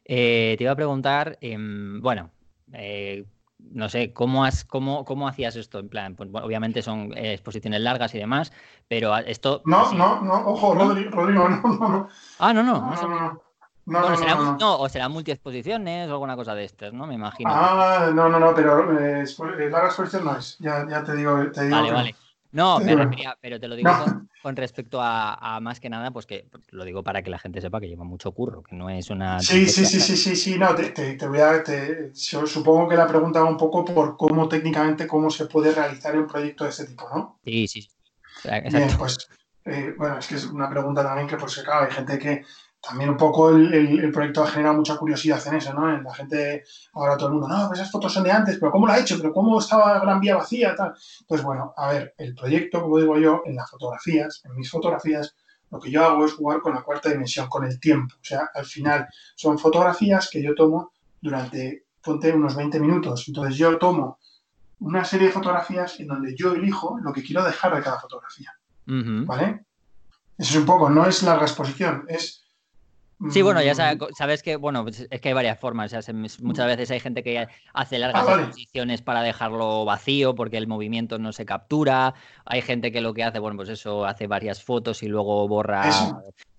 [0.04, 2.30] Eh, te iba a preguntar, em, bueno,
[2.72, 3.24] eh,
[3.58, 5.78] no sé, ¿cómo, has, cómo, ¿cómo hacías esto?
[5.78, 8.52] En plan, pues, obviamente son exposiciones largas y demás,
[8.88, 9.62] pero esto...
[9.64, 12.08] No, no, no, ojo, Rodrigo, Rodrigo no, no, no.
[12.38, 12.80] Ah, no, no.
[12.80, 13.42] no, no no,
[13.88, 17.06] no, será, no, o será multiexposiciones o alguna cosa de estas, ¿no?
[17.06, 17.50] Me imagino.
[17.52, 20.56] Ah, no, no, no, pero eh, eh, larga exposición no es.
[20.58, 21.50] Ya, ya te digo.
[21.50, 22.14] Te digo vale, vale.
[22.52, 23.90] No, me refería, pero te lo digo
[24.42, 27.80] con, respecto a, más que nada, pues que lo digo para que la gente sepa
[27.80, 29.40] que lleva mucho curro, que no es una.
[29.40, 31.62] Sí, sí, sí, sí, sí, sí, no, te, te, voy a.
[31.62, 36.16] Te, supongo que la pregunta va un poco por cómo técnicamente cómo se puede realizar
[36.18, 37.38] un proyecto de este tipo, ¿no?
[37.44, 37.88] Sí, sí.
[38.44, 39.28] Bien, pues,
[39.64, 42.44] eh, bueno, es que es una pregunta también que, pues, claro, hay gente que
[42.88, 45.94] también un poco el, proyecto ha generado mucha curiosidad en eso, ¿no?
[45.94, 48.72] En la gente, ahora todo el mundo, no, pues esas fotos son de antes, pero
[48.72, 49.18] ¿cómo lo ha hecho?
[49.18, 50.74] ¿Pero cómo estaba Gran Vía vacía?
[50.74, 50.94] Tal.
[51.26, 55.36] Pues bueno, a ver, el proyecto, como digo yo, en las fotografías, en mis fotografías,
[55.70, 58.14] lo que yo hago es jugar con la cuarta dimensión, con el tiempo.
[58.14, 63.28] O sea, al final son fotografías que yo tomo durante, ponte, unos 20 minutos.
[63.28, 64.18] Entonces yo tomo
[64.80, 68.52] una serie de fotografías en donde yo elijo lo que quiero dejar de cada fotografía.
[68.86, 69.66] ¿Vale?
[70.38, 72.47] Eso es un poco, no es larga exposición, es
[73.30, 74.14] Sí, bueno, ya mm.
[74.16, 75.92] sabes, que, bueno, pues, es que hay varias formas.
[76.40, 81.32] muchas veces hay gente que hace largas ah, para dejarlo vacío porque el movimiento no
[81.32, 82.14] se captura.
[82.44, 85.90] Hay gente que lo que hace, bueno, pues eso, hace varias fotos y luego borra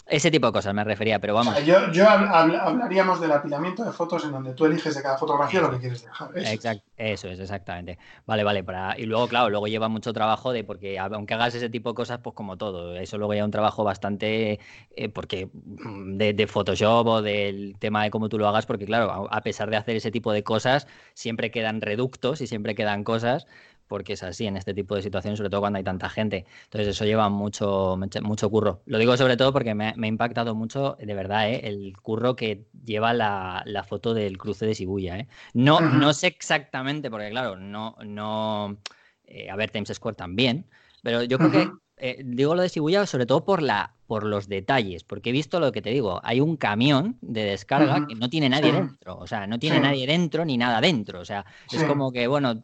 [0.09, 1.55] ese tipo de cosas me refería, pero vamos.
[1.63, 1.77] yo,
[2.09, 6.03] hablaríamos del apilamiento de fotos en donde tú eliges de cada fotografía lo que quieres
[6.03, 6.31] dejar.
[6.35, 7.97] Eso, eso es, exactamente.
[8.25, 8.63] Vale, vale.
[8.63, 8.99] Para...
[8.99, 12.19] Y luego, claro, luego lleva mucho trabajo de, porque aunque hagas ese tipo de cosas,
[12.19, 14.59] pues como todo, eso luego lleva un trabajo bastante,
[14.95, 18.85] eh, porque mm, de, de, Photoshop o del tema de cómo tú lo hagas, porque
[18.85, 23.03] claro, a pesar de hacer ese tipo de cosas, siempre quedan reductos y siempre quedan
[23.03, 23.47] cosas
[23.89, 26.45] porque es así en este tipo de situaciones, sobre todo cuando hay tanta gente.
[26.65, 28.81] Entonces eso lleva mucho, mucho curro.
[28.85, 31.67] Lo digo sobre todo porque me, ha impactado mucho, de verdad, ¿eh?
[31.67, 35.17] el curro que lleva la, foto del cruce de Shibuya.
[35.17, 35.27] ¿eh?
[35.53, 38.77] No, no sé exactamente, porque claro, no, no,
[39.25, 40.67] eh, a ver, Times Square también,
[41.01, 41.51] pero yo creo
[41.97, 45.59] que digo lo de Shibuya sobre todo por la por los detalles, porque he visto
[45.59, 49.27] lo que te digo, hay un camión de descarga que no tiene nadie dentro, o
[49.27, 52.59] sea, no tiene nadie dentro ni nada dentro, o sea, es como que, bueno,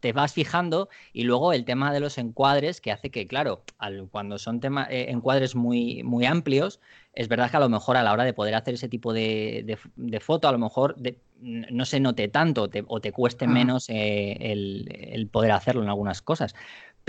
[0.00, 3.62] te vas fijando y luego el tema de los encuadres que hace que, claro,
[4.10, 6.78] cuando son temas eh, encuadres muy, muy amplios,
[7.14, 9.78] es verdad que a lo mejor a la hora de poder hacer ese tipo de,
[10.20, 10.96] foto, a lo mejor
[11.40, 16.54] no se note tanto o te cueste menos eh, el poder hacerlo en algunas cosas.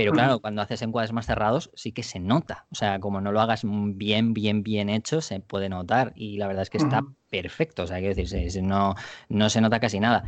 [0.01, 2.65] Pero claro, cuando haces encuadres más cerrados sí que se nota.
[2.71, 6.13] O sea, como no lo hagas bien, bien, bien hecho, se puede notar.
[6.15, 7.83] Y la verdad es que está perfecto.
[7.83, 8.95] O sea, quiero decir, no,
[9.29, 10.23] no se nota casi nada.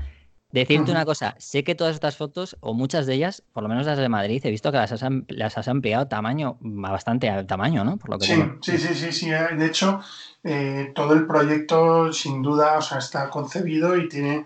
[0.54, 3.88] Decirte una cosa, sé que todas estas fotos, o muchas de ellas, por lo menos
[3.88, 7.84] las de Madrid, he visto que las has, las has ampliado tamaño, bastante al tamaño,
[7.84, 7.98] ¿no?
[7.98, 10.00] Por lo que sí, sí, sí, sí, sí, eh, De hecho,
[10.44, 14.46] eh, todo el proyecto, sin duda, o sea, está concebido y tiene,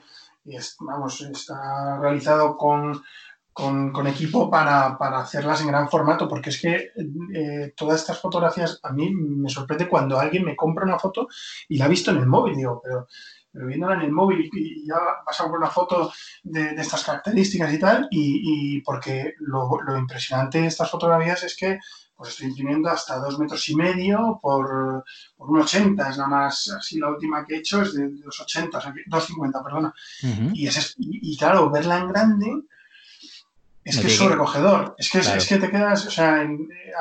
[0.80, 3.04] vamos, está realizado con
[3.58, 6.92] con, equipo para, hacerlas en gran formato, porque es que
[7.34, 11.28] eh, todas estas fotografías a mí me sorprende cuando alguien me compra una foto
[11.68, 13.08] y la ha visto en el móvil, digo, pero,
[13.52, 16.12] pero viéndola en el móvil y, ya vas a comprar una foto
[16.44, 21.80] de, estas características y tal, y, porque lo, impresionante de estas fotografías es que
[22.16, 25.04] pues estoy imprimiendo hasta dos metros y medio por,
[25.36, 28.40] por un 80, es nada más, así la última que he hecho es de, dos
[28.40, 29.94] 80, o sea, 250, perdona.
[30.54, 32.64] y, es, y, claro, verla en grande,
[33.90, 34.96] es que es sobrecogedor.
[34.98, 36.46] Es que, es, que te quedas, o sea,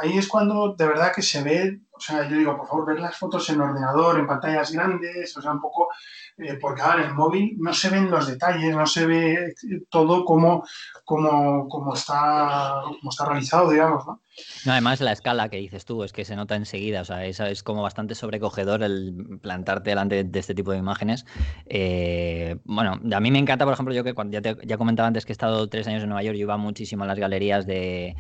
[0.03, 3.01] ahí es cuando de verdad que se ve, o sea, yo digo, por favor, ver
[3.01, 5.89] las fotos en ordenador, en pantallas grandes, o sea, un poco,
[6.37, 9.55] eh, porque ahora en el móvil no se ven los detalles, no se ve
[9.89, 10.67] todo como,
[11.05, 14.21] como, como, está, como está realizado, digamos, ¿no?
[14.67, 17.41] No, además la escala que dices tú es que se nota enseguida, o sea, es,
[17.41, 21.25] es como bastante sobrecogedor el plantarte delante de este tipo de imágenes.
[21.65, 25.07] Eh, bueno, a mí me encanta, por ejemplo, yo que cuando ya, te, ya comentaba
[25.07, 27.67] antes que he estado tres años en Nueva York, yo iba muchísimo a las galerías
[27.67, 28.15] de,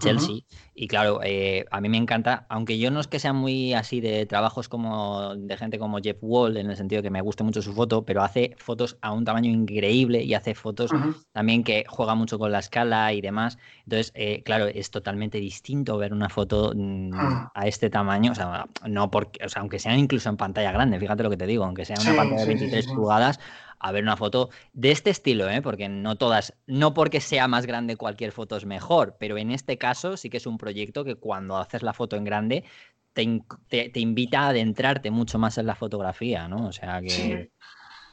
[0.00, 0.40] Chelsea
[0.74, 4.00] y claro, eh, a mí me encanta, aunque yo no es que sea muy así
[4.00, 7.62] de trabajos como de gente como Jeff Wall, en el sentido que me guste mucho
[7.62, 10.90] su foto, pero hace fotos a un tamaño increíble y hace fotos
[11.32, 13.58] también que juega mucho con la escala y demás.
[13.84, 17.52] Entonces, eh, claro, es totalmente distinto ver una foto mm, ah.
[17.54, 20.98] a este tamaño, o sea, no porque, o sea, aunque sean incluso en pantalla grande,
[20.98, 23.38] fíjate lo que te digo, aunque sea una pantalla de 23 pulgadas,
[23.80, 25.62] a ver una foto de este estilo, ¿eh?
[25.62, 29.78] porque no todas, no porque sea más grande cualquier foto es mejor, pero en este
[29.78, 32.64] caso sí que es un proyecto que cuando haces la foto en grande
[33.12, 36.66] te, te, invita a adentrarte mucho más en la fotografía, ¿no?
[36.68, 37.50] O sea que...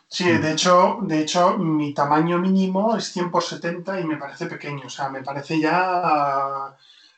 [0.10, 0.26] Sí.
[0.26, 4.84] de hecho, de hecho, mi tamaño mínimo es 100 por 70 y me parece pequeño.
[4.86, 6.76] O sea, me parece ya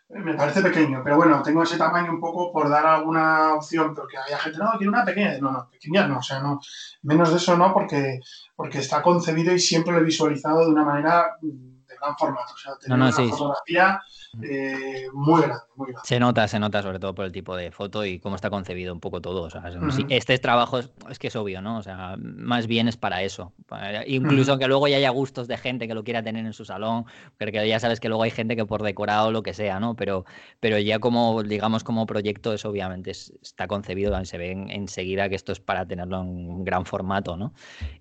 [0.10, 4.18] me parece pequeño, pero bueno, tengo ese tamaño un poco por dar alguna opción, porque
[4.18, 5.38] hay gente, no, quiere una pequeña.
[5.40, 6.60] No, no, pequeña no, o sea, no,
[7.04, 8.20] menos de eso no, porque,
[8.56, 12.54] porque está concebido y siempre lo he visualizado de una manera de gran formato.
[12.54, 14.02] O sea, tener una fotografía
[14.42, 16.02] eh, muy grande, muy grande.
[16.08, 18.94] Se nota, se nota sobre todo por el tipo de foto y cómo está concebido
[18.94, 19.42] un poco todo.
[19.44, 19.64] O sea,
[20.10, 21.78] este trabajo es, es que es obvio, ¿no?
[21.78, 23.54] O sea, más bien es para eso.
[23.68, 24.60] Para- incluso Ujú.
[24.60, 27.06] que luego ya haya gustos de gente que lo quiera tener en su salón,
[27.40, 29.96] porque ya sabes que luego hay gente que por decorado lo que sea, ¿no?
[29.96, 30.26] Pero,
[30.60, 35.30] pero ya como, digamos, como proyecto, eso obviamente es- está concebido, se ve en- enseguida
[35.30, 37.54] que esto es para tenerlo en un gran formato, ¿no?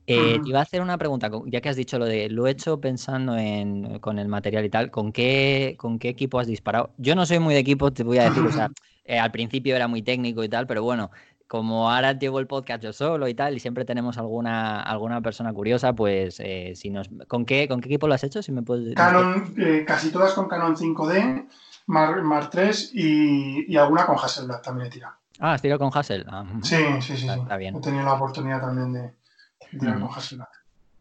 [0.06, 2.80] Eh, iba a hacer una pregunta, ya que has dicho lo de lo he hecho
[2.80, 6.90] pensando en con el material y tal, ¿con qué, con qué equipo has disparado?
[6.96, 8.70] Yo no soy muy de equipo, te voy a decir, o sea,
[9.04, 11.10] eh, al principio era muy técnico y tal, pero bueno,
[11.46, 15.52] como ahora llevo el podcast yo solo y tal, y siempre tenemos alguna, alguna persona
[15.52, 18.42] curiosa, pues eh, si nos, ¿con qué, con qué equipo lo has hecho?
[18.42, 21.48] Si me puedes, Canon, eh, casi todas con Canon 5D,
[21.86, 25.14] Mark, Mark III y, y alguna con Hasselblad también he tirado.
[25.40, 26.26] Ah, has tirado con Hassel.
[26.28, 26.44] Ah.
[26.62, 27.22] Sí, sí, sí.
[27.22, 27.40] Está- sí.
[27.40, 27.76] está bien.
[27.76, 30.48] He tenido la oportunidad también de, de tirar con Hasselblad.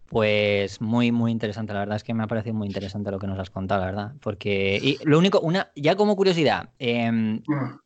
[0.10, 1.74] Pues muy, muy interesante.
[1.74, 3.88] La verdad es que me ha parecido muy interesante lo que nos has contado, la
[3.88, 4.13] verdad.
[4.22, 7.78] Porque, y lo único, una, ya como curiosidad, em, Dime.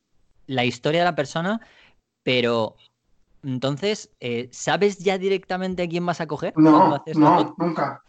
[0.47, 1.59] la historia de la persona,
[2.23, 2.75] pero
[3.43, 6.53] entonces, eh, ¿sabes ya directamente a quién vas a coger?
[6.57, 8.03] No, haces no, nunca.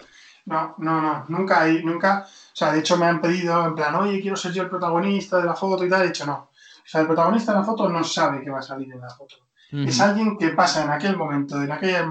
[0.44, 2.26] No, no, no, nunca hay, nunca.
[2.26, 5.38] O sea, de hecho me han pedido en plan, oye, quiero ser yo el protagonista
[5.38, 6.02] de la foto y tal.
[6.02, 6.34] He dicho, no.
[6.34, 9.08] O sea, el protagonista de la foto no sabe que va a salir en la
[9.08, 9.36] foto.
[9.72, 12.04] Es alguien que pasa en aquel momento, en aquella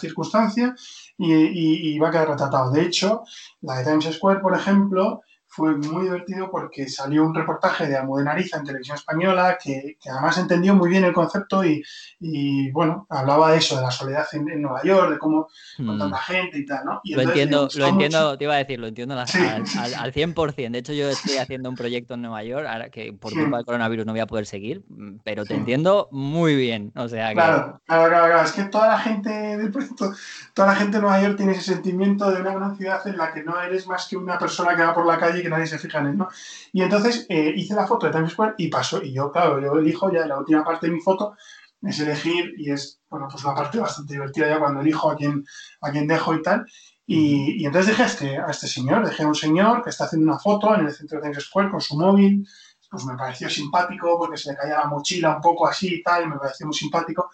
[0.00, 0.74] circunstancia
[1.16, 2.70] y, y- y va a quedar retratado.
[2.70, 3.22] De hecho,
[3.62, 5.22] la de Times Square, por ejemplo,
[5.58, 10.08] fue muy divertido porque salió un reportaje de Almudena Ariza en televisión española que, que
[10.08, 11.82] además entendió muy bien el concepto y,
[12.20, 15.96] y, bueno, hablaba de eso, de la soledad en, en Nueva York, de cómo con
[15.96, 15.98] Mm.
[15.98, 17.00] tanta gente y tal, ¿no?
[17.02, 18.38] Y Lo entonces entiendo, gustó lo entiendo, mucho.
[18.38, 19.94] te iba a decir, lo entiendo al, Sí, al, al- sí.
[19.98, 20.70] al 100%.
[20.72, 23.38] De hecho, yo estoy haciendo un proyecto en Nueva York, ahora que por Sí.
[23.40, 25.60] culpa del coronavirus no voy a poder seguir, mm, pero te Sí.
[25.60, 26.92] entiendo muy bien.
[26.94, 27.34] O sea que...
[27.34, 28.42] Claro, claro, claro, claro.
[28.44, 30.12] Es que toda la gente del proyecto,
[30.54, 33.32] toda la gente de Nueva York tiene ese sentimiento de una gran ciudad en la
[33.32, 35.66] que no eres más que una persona que va por la calle y que nadie
[35.66, 36.28] se fija en él, ¿no?
[36.72, 39.02] Y entonces eh, hice la foto de Times Square y pasó.
[39.02, 41.36] Y yo, claro, yo elijo ya la última parte de mi foto,
[41.82, 45.44] es elegir, y es, bueno, pues una parte bastante divertida ya cuando elijo a quién,
[45.80, 46.66] a quién dejo y tal.
[47.06, 50.04] Y, y entonces dejé a este, a este señor, dejé a un señor que está
[50.04, 52.46] haciendo una foto en el centro de Times Square con su móvil,
[52.90, 56.24] pues me pareció simpático porque se le caía la mochila un poco así y tal,
[56.24, 57.30] y me pareció muy simpático.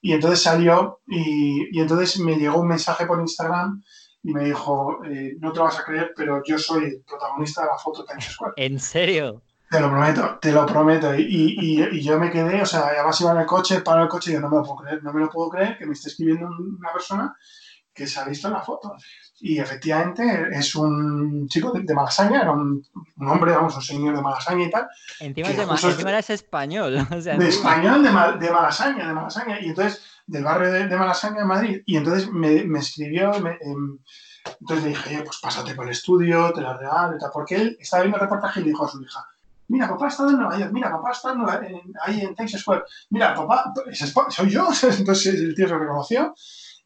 [0.00, 3.82] Y entonces salió y, y entonces me llegó un mensaje por Instagram
[4.22, 7.62] y me dijo, eh, no te lo vas a creer, pero yo soy el protagonista
[7.62, 8.52] de la foto Times Square.
[8.56, 9.42] ¿En serio?
[9.70, 11.14] Te lo prometo, te lo prometo.
[11.14, 11.22] Y,
[11.58, 14.30] y- y yo me quedé, o sea, además iba en el coche, paro el coche
[14.30, 16.08] y yo no me lo puedo creer, no me lo puedo creer que me esté
[16.10, 17.34] escribiendo una persona
[17.94, 18.94] que se ha visto en la foto.
[19.40, 22.84] Y efectivamente es un chico de, de Malasaña, era un,
[23.16, 24.86] un hombre, vamos, un señor de Malasaña y tal,
[25.20, 26.98] Encima, es de encima eres español.
[27.16, 30.86] O sea, de encima- español de, de Malasaña, de Malasaña, y entonces, del barrio de,
[30.86, 33.98] de Malasaña en Madrid, y entonces me, me escribió, me, em,
[34.60, 37.76] entonces le dije, pues pásate por el estudio, te la regalo y tal, porque él
[37.80, 39.26] estaba viendo el reportaje y le dijo a su hija,
[39.68, 43.34] mira, papá está en Nueva York, mira, papá está en ahí en Times Square, mira,
[43.34, 43.72] papá,
[44.28, 46.34] soy yo, entonces el tío se reconoció,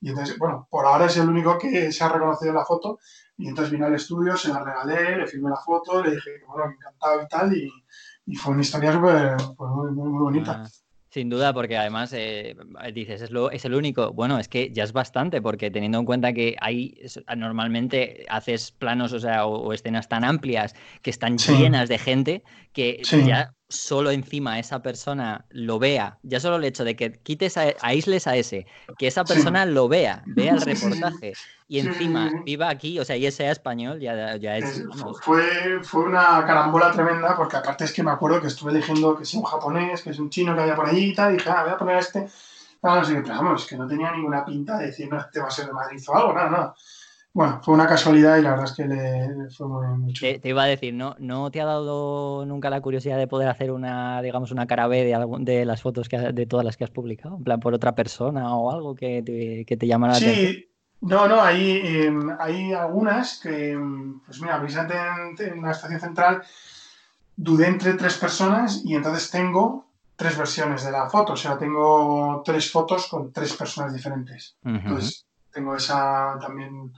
[0.00, 2.98] y entonces, bueno, por ahora es el único que se ha reconocido en la foto,
[3.36, 6.72] y entonces vino al estudio, se la regalé, le firmé la foto, le dije bueno,
[6.72, 7.70] encantado y tal, y,
[8.26, 10.62] y fue una historia pues, muy, muy, muy bonita.
[10.64, 10.68] Ah,
[11.14, 12.56] sin duda, porque además eh,
[12.92, 14.12] dices, es, lo, es el único.
[14.12, 16.98] Bueno, es que ya es bastante, porque teniendo en cuenta que hay
[17.36, 21.56] normalmente haces planos, o sea, o, o escenas tan amplias que están Sí.
[21.56, 23.24] llenas de gente que Sí.
[23.24, 27.74] ya solo encima esa persona lo vea, ya solo el hecho de que quites, a,
[27.80, 29.28] aísles a ese, que esa Sí.
[29.34, 31.32] persona lo vea, vea el reportaje
[31.66, 34.64] y encima sí, viva aquí, o sea, y sea español, ya, ya es.
[34.64, 34.84] Es-
[35.22, 39.24] fue, fue una carambola tremenda, porque aparte es que me acuerdo que estuve eligiendo que
[39.24, 41.50] si un japonés, que es un chino que había por allí y tal, y dije,
[41.50, 42.28] ah, voy a poner a este.
[42.82, 45.50] No sé pero vamos, que no tenía ninguna pinta de decir, no, este va a
[45.50, 46.74] ser de Madrid o algo, nada, nada.
[47.34, 50.32] Bueno, fue una casualidad y la verdad es que le, fue muy, chulo.
[50.32, 53.48] Te, te iba a decir, ¿no, ¿no te ha dado nunca la curiosidad de poder
[53.48, 56.76] hacer una, digamos, una cara B de, algún- de las fotos que, de todas las
[56.76, 57.36] que has publicado?
[57.36, 60.52] En plan, por otra persona o algo que te, que te llama la atención.
[60.52, 60.68] Sí,
[61.00, 64.94] no, no, hay, eh, hay algunas que, em, pues mira, precisamente
[65.44, 66.42] en, en la estación central
[67.36, 72.42] dudé entre tres personas y entonces tengo tres versiones de la foto, o sea, tengo
[72.44, 74.56] tres fotos con tres personas diferentes.
[74.62, 76.92] Entonces, tengo esa también,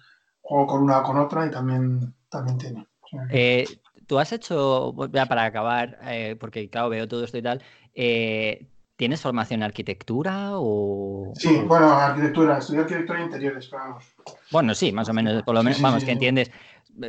[0.47, 2.87] juego con una o con otra y también, también tiene.
[3.31, 3.67] Eh,
[4.07, 7.61] Tú has hecho, ya para acabar, eh, porque claro, veo todo esto y tal,
[7.95, 11.35] eh, ¿tienes formación en arquitectura o...?
[11.35, 14.05] sí, bueno, arquitectura, estudié arquitectura de interiores, pero vamos.
[14.53, 16.51] Bueno, sí, más o menos, por lo menos, sí, vamos, que entiendes.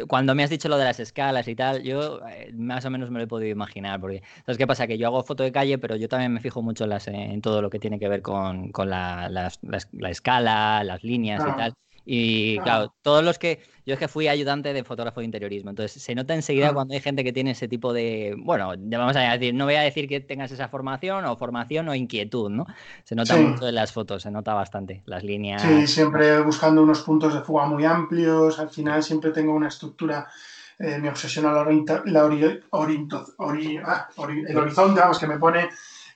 [0.07, 3.09] Cuando me has dicho lo de las escalas y tal, yo eh, más o menos
[3.11, 4.87] me lo he podido imaginar, porque ¿sabes qué pasa?
[4.87, 7.39] Que yo hago foto de calle, pero yo también me fijo mucho en, las, en
[7.41, 11.45] todo lo que tiene que ver con, con la, las- las- la escala, las líneas
[11.45, 11.73] y tal.
[12.09, 13.59] Y claro, todos los que.
[13.85, 17.01] Yo es que fui ayudante de fotógrafo de interiorismo, entonces se nota enseguida cuando hay
[17.01, 18.33] gente que tiene ese tipo de.
[18.37, 21.89] Bueno, ya vamos a decir, no voy a decir que tengas esa formación o formación
[21.89, 22.65] o inquietud, ¿no?
[23.03, 25.61] Se nota mucho en las fotos, se nota bastante las líneas.
[25.61, 30.29] Sí, siempre buscando unos puntos de fuga muy amplios, al final siempre tengo una estructura.
[30.79, 31.65] Eh, me obsesiona la,
[32.05, 34.07] la ah,
[34.47, 35.69] el horizonte, vamos, que me pone,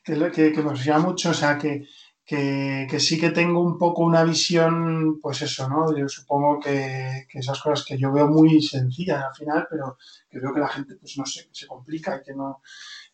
[0.04, 1.86] que, que, que me obsesiona mucho, o sea, que,
[2.32, 5.96] que, sí que tengo un poco una visión, pues eso, ¿no?
[5.98, 9.98] Yo supongo que, esas cosas que yo veo muy sencillas al final, pero
[10.30, 12.62] que veo que la gente, pues no sé, se complica y que no.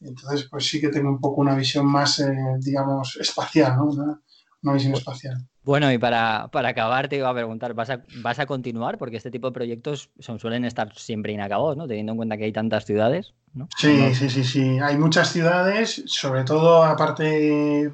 [0.02, 3.86] Entonces, pues sí que tengo un poco una visión más, eh, digamos, espacial, ¿no?
[3.86, 5.48] Una, visión espacial.
[5.64, 8.98] Bueno, y para, para, acabar te iba a preguntar, ¿vas a, ¿vas a continuar?
[8.98, 11.88] Porque este tipo de proyectos son, suelen estar siempre inacabados, ¿no?
[11.88, 13.68] Teniendo en cuenta que hay tantas ciudades, ¿no?
[13.78, 14.80] Sí, sí, sí, sí.
[14.80, 17.92] Hay muchas ciudades, sobre todo aparte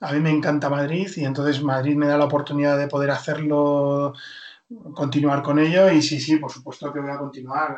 [0.00, 4.12] a mí me encanta Madrid y entonces Madrid me da la oportunidad de poder hacerlo,
[4.94, 7.76] continuar con ello y sí, sí, por supuesto que voy a continuar.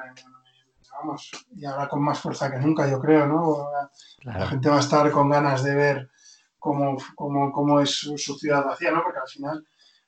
[0.92, 3.68] Vamos, y ahora con más fuerza que nunca, yo creo, ¿no?
[4.22, 6.10] La gente va a estar con ganas de ver
[6.58, 9.02] cómo, cómo, cómo es su, ciudad vacía, ¿no?
[9.02, 9.66] Porque al final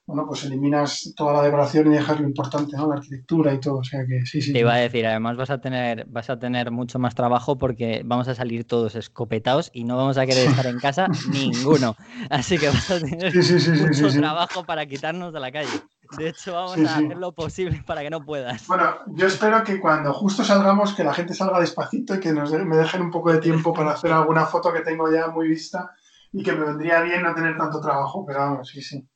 [0.09, 2.89] bueno, pues eliminas toda la decoración y dejas lo importante, ¿no?
[2.89, 3.81] La arquitectura y todo.
[3.81, 4.55] O sea que sí, sí.
[4.55, 8.01] Te iba a decir, además vas a tener, vas a tener mucho más trabajo porque
[8.07, 11.95] vamos a salir todos escopetados y no vamos a querer estar en casa ninguno.
[12.31, 13.35] Así que vas a tener
[13.83, 15.69] mucho trabajo para quitarnos de la calle.
[16.17, 18.67] De hecho, vamos a hacer lo posible para que no puedas.
[18.67, 22.51] Bueno, yo espero que cuando justo salgamos, que la gente salga despacito y que nos
[22.51, 25.91] me dejen un poco de tiempo para hacer alguna foto que tengo ya muy vista
[26.33, 29.07] y que me vendría bien no tener tanto trabajo, pero vamos, sí, sí.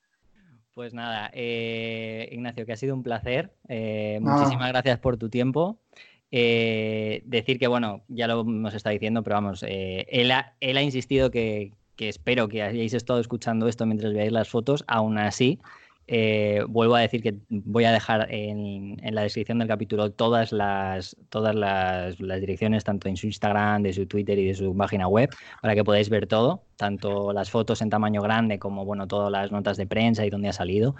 [0.74, 3.52] Pues nada, eh, Ignacio, que ha sido un placer.
[3.68, 5.78] Eh, muchísimas gracias por tu tiempo.
[6.30, 10.82] Eh, decir que, bueno, ya lo hemos estado diciendo, pero vamos, él ha, él, ha,
[10.82, 14.82] insistido que, que, espero que hayáis estado escuchando esto mientras veáis las fotos.
[14.86, 15.58] Aún así,
[16.14, 21.16] eh, vuelvo a decir que voy a dejar en, la descripción del capítulo todas las
[21.30, 25.30] todas las, direcciones, tanto en su Instagram, de su Twitter y de su página web,
[25.62, 29.50] para que podáis ver todo, tanto las fotos en tamaño grande como bueno, todas las
[29.52, 30.96] notas de prensa y dónde ha salido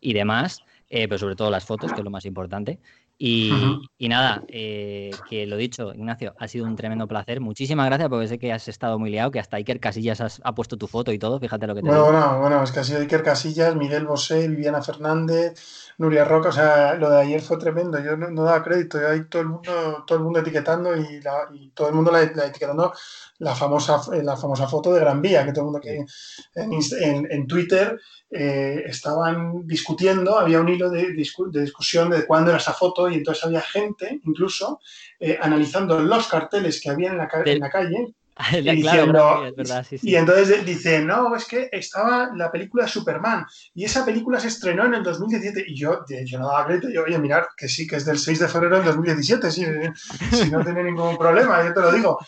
[0.00, 2.80] y demás, eh, pero sobre todo las fotos, que es lo más importante.
[3.18, 3.50] Y,
[3.98, 7.40] nada, eh, que lo dicho, Ignacio, ha sido un tremendo placer.
[7.40, 10.54] Muchísimas gracias porque sé que has estado muy liado, que hasta Iker Casillas has, ha
[10.54, 11.40] puesto tu foto y todo.
[11.40, 14.48] Fíjate lo que te Bueno, bueno, bueno, es que ha sido Iker Casillas, Miguel Bosé,
[14.48, 15.58] Viviana Fernández,
[15.96, 16.50] Nuria Roca.
[16.50, 17.98] O sea, lo de ayer fue tremendo.
[18.04, 19.00] Yo no, daba crédito.
[19.00, 21.20] Yo ahí todo el mundo, todo el mundo etiquetando y,
[21.72, 22.92] todo el mundo la, etiquetando
[23.38, 26.04] la famosa, la famosa foto de Gran Vía, que todo el mundo que
[26.54, 27.98] en, en Twitter
[28.28, 33.44] eh, estaban discutiendo, había un hilo de, discusión de cuándo era esa foto y entonces
[33.44, 34.80] había gente incluso
[35.20, 38.14] eh, analizando los carteles que había en la, en la calle.
[40.02, 44.84] y, entonces dice, no, es que estaba la película Superman y esa película se estrenó
[44.84, 47.96] en el 2017 y yo, yo no daba crédito, yo, oye, mirar, que sí, que
[47.96, 49.64] es del 6 de febrero del 2017, sí,
[50.32, 52.18] si no tiene ningún problema, yo te lo digo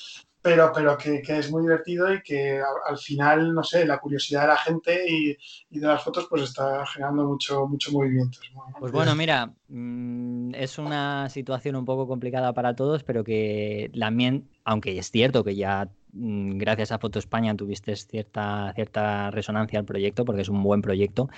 [0.49, 4.47] pero, pero que, es muy divertido y que al, final, no sé, la curiosidad de
[4.49, 5.37] la gente y,
[5.79, 8.39] de las fotos pues está generando mucho, mucho movimiento.
[8.81, 14.49] Pues bueno, mira, mm, es una situación un poco complicada para todos, pero que también,
[14.69, 19.85] aunque es cierto que ya Mm, gracias a Foto España tuviste cierta, cierta resonancia al
[19.85, 21.29] proyecto, porque es un buen proyecto,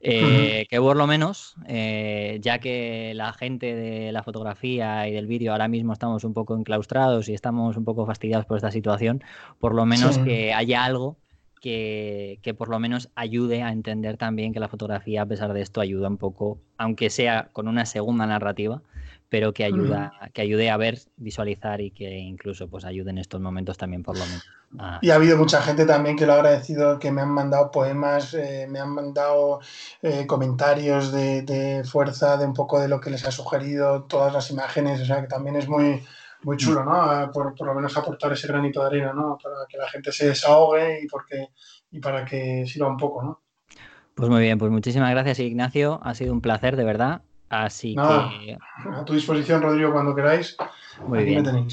[0.00, 5.26] eh, que por lo menos, eh, ya que la gente de la fotografía y del
[5.26, 9.22] vídeo ahora mismo estamos un poco enclaustrados y estamos un poco fastidiados por esta situación,
[9.60, 11.16] por lo menos que haya algo
[11.60, 15.60] que, que, por lo menos ayude a entender también que la fotografía, a pesar de
[15.60, 18.82] esto, ayuda un poco, aunque sea con una segunda narrativa,
[19.34, 23.40] pero que ayuda, que ayude a ver, visualizar y que incluso pues ayude en estos
[23.40, 24.48] momentos también por lo menos.
[25.02, 28.32] Y ha habido mucha gente también que lo ha agradecido, que me han mandado poemas,
[28.34, 29.58] eh, me han mandado
[30.02, 34.52] eh, comentarios de, fuerza, de un poco de lo que les ha sugerido, todas las
[34.52, 36.00] imágenes, o sea que también es muy,
[36.44, 37.28] muy chulo, ¿no?
[37.32, 39.36] Por, lo menos aportar ese granito de arena, ¿no?
[39.42, 41.48] Para que la gente se desahogue y, porque,
[41.90, 43.40] y para que sirva un poco, ¿no?
[44.14, 48.56] Pues muy bien, pues muchísimas gracias Ignacio, ha sido un placer de verdad Así que.
[48.90, 50.56] A tu disposición, Rodrigo, cuando queráis.
[51.06, 51.68] Muy bien.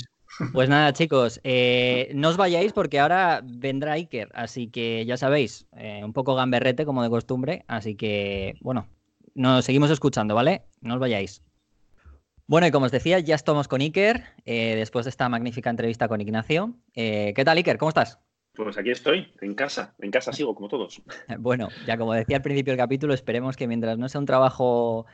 [0.53, 5.67] Pues nada, chicos, eh, no os vayáis porque ahora vendrá Iker, así que ya sabéis,
[5.77, 8.87] eh, un poco gamberrete como de costumbre, así que bueno,
[9.35, 10.63] nos seguimos escuchando, ¿vale?
[10.81, 11.43] No os vayáis.
[12.47, 16.09] Bueno, y como os decía, ya estamos con Iker, eh, después de esta magnífica entrevista
[16.09, 16.75] con Ignacio.
[16.93, 17.77] ¿Qué tal, Iker?
[17.77, 18.19] ¿Cómo estás?
[18.53, 21.01] Pues aquí estoy, en casa, en casa sigo como todos.
[21.39, 25.05] Bueno, ya como decía al principio del capítulo, esperemos que mientras no sea un trabajo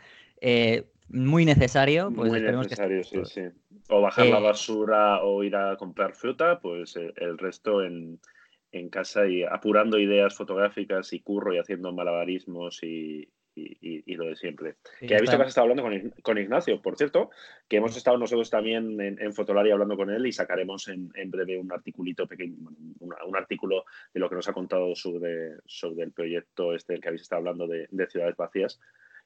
[0.42, 2.12] eh, muy necesario.
[2.14, 3.42] Pues muy necesario, sí, sí.
[3.90, 8.20] O bajar la eh, basura o ir a comprar fruta, pues eh, el resto en,
[8.92, 14.76] casa y apurando ideas fotográficas y curro y haciendo malabarismos y, y, lo de siempre.
[15.00, 17.32] que he visto que has estado hablando con, Ignacio, por cierto,
[17.68, 21.58] que hemos estado nosotros también en, en Fotolari hablando con él y sacaremos en, breve
[21.58, 22.56] un articulito pequeño,
[23.00, 27.08] un artículo de lo que nos ha contado sobre, sobre el proyecto este del que
[27.08, 28.80] habéis estado hablando de, de ciudades vacías,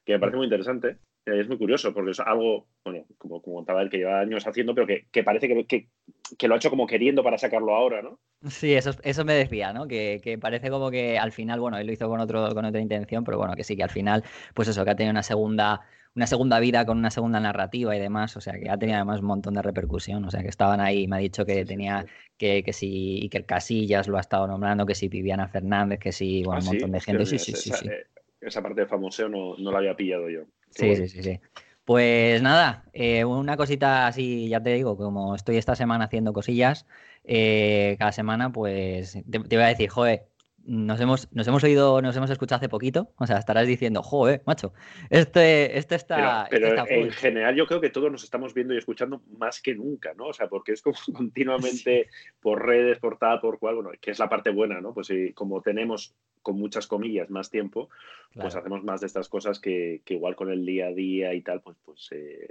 [0.04, 3.82] que me parece muy interesante es muy curioso porque es algo, bueno, como, como contaba
[3.82, 5.88] él, que lleva años haciendo, pero que, parece que,
[6.36, 8.18] que, lo ha hecho como queriendo para sacarlo ahora, ¿no?
[8.48, 9.86] Sí, eso, eso me decía, ¿no?
[9.86, 13.22] Que, parece como que al final, bueno, él lo hizo con, otro, con otra intención,
[13.22, 14.24] pero bueno, que sí, que al final,
[14.54, 15.82] pues eso, que ha tenido una segunda,
[16.16, 19.20] una segunda vida con una segunda narrativa y demás, o sea, que ha tenido además
[19.20, 22.04] un montón de repercusión, o sea, que estaban ahí, me ha dicho que tenía,
[22.36, 26.42] que, que si Iker Casillas lo ha estado nombrando, que si Viviana Fernández, que si,
[26.42, 27.88] bueno, ah, un montón de gente, sí, sí, sí, sí.
[27.88, 28.06] Eh,
[28.42, 30.42] esa parte de famoseo no, no la había pillado yo.
[30.70, 31.40] Sí, sí, sí, sí.
[31.84, 36.86] Pues nada, eh, una cosita así, ya te digo, como estoy esta semana haciendo cosillas,
[37.24, 40.26] eh, cada semana, pues te, te, voy a decir, joder,
[40.64, 44.42] nos hemos, nos hemos oído, nos hemos escuchado hace poquito, o sea, estarás diciendo, joder,
[44.46, 44.72] macho,
[45.10, 46.46] este, este está.
[46.50, 49.74] Pero, este en general yo creo que todos nos estamos viendo y escuchando más que
[49.74, 50.26] nunca, ¿no?
[50.26, 52.08] O sea, porque es como continuamente
[52.40, 54.94] por redes, por tal, por cual, bueno, que es la parte buena, ¿no?
[54.94, 57.88] Pues si como tenemos con muchas comillas más tiempo,
[58.34, 61.60] pues hacemos más de estas cosas que, igual con el día a día y tal,
[61.60, 62.48] pues, pues eh,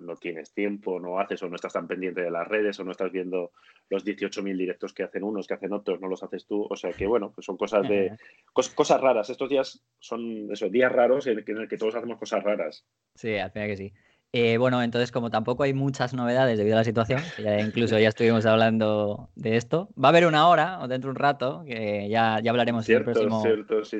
[0.00, 2.90] no, tienes tiempo, no haces o no estás tan pendiente de las redes o no
[2.90, 3.52] estás viendo
[3.88, 6.66] los 18.000 directos que hacen unos, que hacen otros, no los haces tú.
[6.68, 8.16] O sea que, bueno, pues son cosas de
[8.74, 9.30] cosas raras.
[9.30, 12.84] Estos días son eso, días raros en, en el que todos hacemos cosas raras.
[13.14, 13.92] Sí, al final que sí.
[14.34, 18.08] Eh, bueno, entonces como tampoco hay muchas novedades debido a la situación, ya incluso ya
[18.08, 22.08] estuvimos hablando de esto, va a haber una hora o dentro de un rato, que
[22.08, 23.44] ya, ya hablaremos en, el próximo,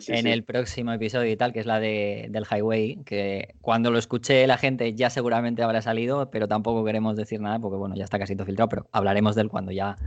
[0.09, 3.99] en el próximo episodio y tal, que es la de, del Highway, que cuando lo
[3.99, 8.05] escuche la gente ya seguramente habrá salido, pero tampoco queremos decir nada porque bueno, ya
[8.05, 9.99] está casi todo filtrado, pero hablaremos de él cuando ya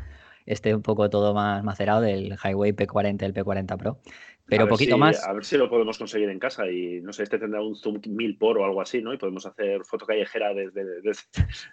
[0.46, 4.00] esté un poco todo más macerado del Highway P40, el P40 Pro.
[4.48, 5.26] Pero poquito más.
[5.26, 8.00] A ver si lo podemos conseguir en casa y no sé, este tendrá un zoom
[8.06, 9.14] 1000 por o algo así, ¿no?
[9.14, 10.84] Y podemos hacer foto callejera desde,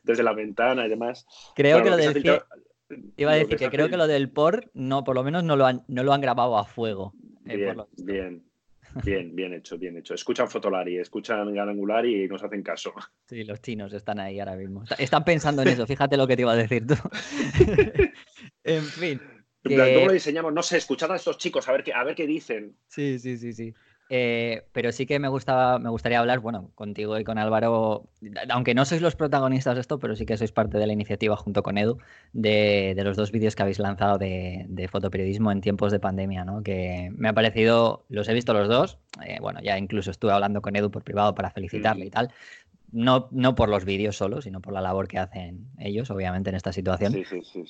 [0.03, 1.27] desde, la ventana y demás.
[1.55, 2.43] Creo que lo del.
[3.17, 5.65] Iba a decir que, creo que lo del por, no, por lo menos no lo
[5.67, 7.15] han, no lo han grabado a fuego.
[7.47, 8.52] Eh, bien, bien.
[9.05, 10.15] Bien, bien hecho, bien hecho.
[10.15, 12.93] Escuchan Fotolari, escuchan Gran Angular y nos hacen caso.
[13.27, 14.85] Sí, los chinos están ahí ahora mismo.
[14.99, 16.95] Están pensando en eso, fíjate lo que te iba a decir tú.
[18.65, 19.21] en fin.
[19.65, 20.53] ¿Cómo lo diseñamos?
[20.53, 22.77] No sé, escuchad a estos chicos, a ver qué, a ver qué dicen.
[22.89, 23.75] Sí, sí, sí, sí.
[24.15, 28.11] Eh, pero sí que me, gustaba, me gustaría hablar, bueno, contigo y con Álvaro,
[28.51, 31.35] aunque no sois los protagonistas de esto, pero sí que sois parte de la iniciativa
[31.35, 31.97] junto con Edu,
[32.35, 36.63] de, los dos vídeos que habéis lanzado de, fotoperiodismo en tiempos de pandemia, ¿no?
[36.63, 40.61] Que me ha parecido, los he visto los dos, eh, bueno, ya incluso estuve hablando
[40.61, 42.29] con Edu por privado para felicitarle y tal,
[42.93, 46.57] no, no por los vídeos solo, sino por la labor que hacen ellos, obviamente, en
[46.57, 47.15] esta situación.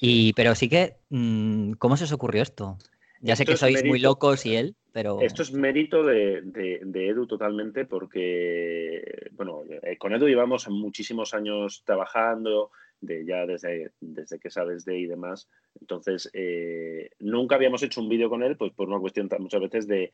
[0.01, 2.79] Y, pero sí que, mm, ¿cómo se os ocurrió esto?
[3.23, 5.21] Ya sé que sois muy locos y él, pero...
[5.21, 11.85] Esto es mérito de, de, Edu totalmente porque, bueno, eh, con Edu llevamos muchísimos años
[11.87, 15.49] trabajando, de ya desde, desde que sabes de y demás.
[15.81, 19.87] Entonces, eh, nunca habíamos hecho un vídeo con él, pues por una cuestión muchas veces
[19.87, 20.11] de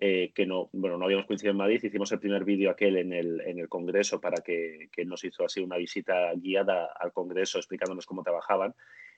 [0.00, 3.12] eh, que no, bueno, no habíamos coincidido en Madrid, hicimos el primer vídeo aquel en
[3.12, 7.58] el, en el Congreso para que, que, nos hizo así una visita guiada al Congreso
[7.58, 8.74] explicándonos cómo trabajaban.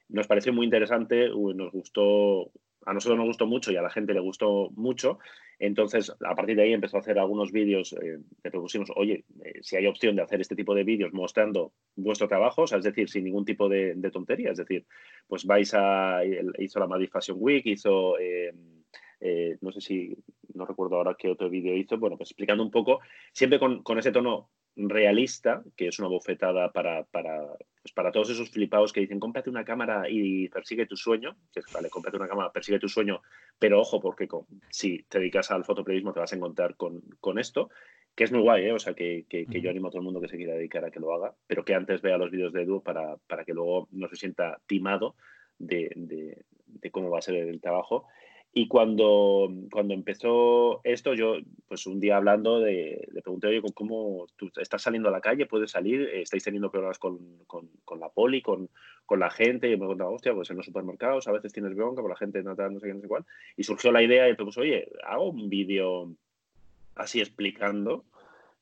[0.09, 2.51] Nos pareció muy interesante, nos gustó,
[2.87, 5.19] a nosotros nos gustó mucho y a la gente le gustó mucho.
[5.59, 9.61] Entonces, a partir de ahí empezó a hacer algunos vídeos, eh, le propusimos, oye, eh,
[9.63, 13.25] si hay opción de hacer este tipo de vídeos mostrando vuestro trabajo, es decir, sin
[13.25, 14.85] ningún tipo de, tontería, es decir,
[15.27, 16.23] pues vais a,
[16.59, 18.17] hizo la Madrid Fashion Week, hizo...
[19.27, 20.15] Eh, no sé si,
[20.53, 23.01] no recuerdo ahora qué otro vídeo hizo, bueno, pues explicando un poco,
[23.33, 27.47] siempre con, ese tono realista, que es una bofetada para, para,
[27.83, 31.61] pues para todos esos flipados que dicen, cómprate una cámara y persigue tu sueño, que
[31.61, 33.23] es, vale, cómprate una cámara, persigue tu sueño,
[33.59, 34.29] pero ojo, porque
[34.71, 37.71] si te dedicas al fotoperiodismo te vas a encontrar con, con esto,
[38.15, 38.73] que es muy guay, ¿eh?
[38.73, 40.91] o sea, que, que, yo animo a todo el mundo que se quiera dedicar a
[40.91, 43.89] que lo haga, pero que antes vea los vídeos de Edu para, para que luego
[43.91, 45.17] no se sienta timado
[45.59, 48.07] de, de, de cómo va a ser el trabajo
[48.57, 54.27] y cuando, cuando empezó esto, yo, pues un día hablando, le pregunté, oye, ¿cómo
[54.61, 55.47] estás saliendo a la calle?
[55.47, 56.03] ¿Puedes salir?
[56.03, 58.71] ¿Estáis teniendo problemas con, con, la poli, con,
[59.07, 59.69] con, la gente?
[59.69, 62.45] Y me contaba, hostia, pues en los supermercados a veces tienes bronca, por la gente
[62.45, 63.25] no, no sé qué, no sé cuál.
[63.57, 66.15] Y surgió la idea y pues, oye, hago un vídeo
[66.95, 68.05] así explicando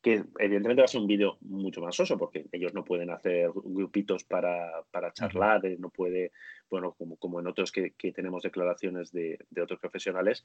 [0.02, 3.50] que evidentemente va a ser un vídeo mucho más soso porque ellos no pueden hacer
[3.54, 6.32] grupitos para, para charlar, eh, no puede,
[6.68, 10.42] bueno, como, como en otros que, que tenemos declaraciones de, de, otros profesionales,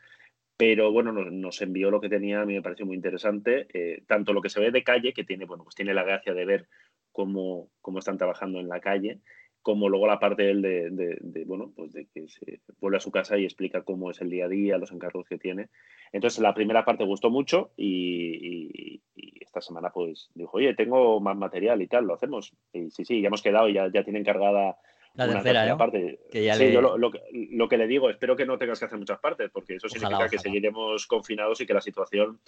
[0.57, 4.03] pero bueno, nos, nos, envió lo que tenía, a mí me pareció muy interesante, eh,
[4.05, 6.45] tanto lo que se ve de calle, que tiene, bueno, pues tiene la gracia de
[6.45, 6.67] ver
[7.11, 9.21] cómo, cómo están trabajando en la calle,
[9.67, 10.89] como luego la parte de,
[11.19, 14.29] de, bueno, pues de que se vuelve a su casa y explica cómo es el
[14.29, 15.67] día a día, los encargos que tiene.
[16.13, 19.01] Entonces, la primera parte gustó mucho y,
[19.41, 22.53] esta semana pues dijo, oye, tengo más material y tal, lo hacemos.
[22.71, 24.77] Y sí, sí, ya hemos quedado y ya, ya tiene encargada
[25.15, 26.17] la tercera, parte.
[26.31, 29.49] sí, yo lo, lo, que le digo, espero que no tengas que hacer muchas partes,
[29.51, 32.39] porque eso significa que seguiremos confinados y que la situación,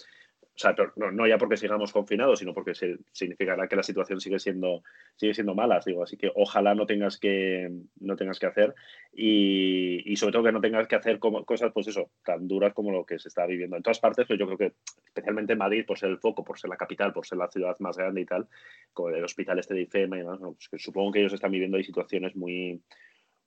[0.60, 4.20] o sea, no, no ya porque sigamos confinados, sino porque se, significará que la situación
[4.20, 4.82] sigue siendo,
[5.16, 8.74] sigue siendo mala, digo, así que ojalá no tengas que, no tengas que hacer
[9.10, 12.74] y, y sobre todo que no tengas que hacer como, cosas, pues eso, tan duras
[12.74, 14.74] como lo que se está viviendo en todas partes, pues yo creo que
[15.06, 17.76] especialmente en Madrid, por ser el foco, por ser la capital, por ser la ciudad
[17.78, 18.46] más grande y tal,
[18.92, 21.78] con el hospital este de IFEMA y demás, pues que supongo que ellos están viviendo
[21.78, 22.82] ahí situaciones muy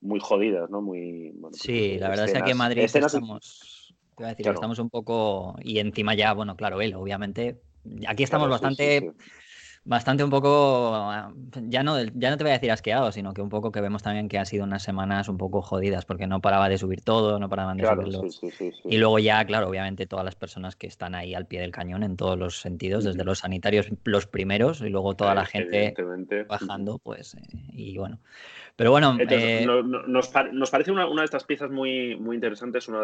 [0.01, 0.81] muy, jodidas, ¿no?
[0.81, 3.82] Muy, pues sí, la verdad es que aquí en Madrid estamos,
[4.37, 7.61] estamos un poco, y encima ya, bueno, claro, él, obviamente,
[8.07, 9.11] aquí estamos bastante
[9.85, 11.11] bastante un poco,
[11.67, 14.01] ya no, ya no te voy a decir asqueado, sino que un poco que vemos
[14.01, 17.37] también que han sido unas semanas un poco jodidas, porque no paraba de subir todo,
[17.39, 18.23] no paraban de subirlo.
[18.85, 22.03] y luego ya, claro, obviamente todas las personas que están ahí al pie del cañón
[22.03, 25.93] en todos los sentidos, desde los sanitarios los primeros y luego toda la gente
[26.47, 27.41] bajando, pues, eh,
[27.73, 28.19] y bueno.
[28.75, 29.17] Pero bueno...
[29.19, 30.29] Eh, nos,
[30.69, 33.01] parece una, de estas piezas muy, muy interesantes, una,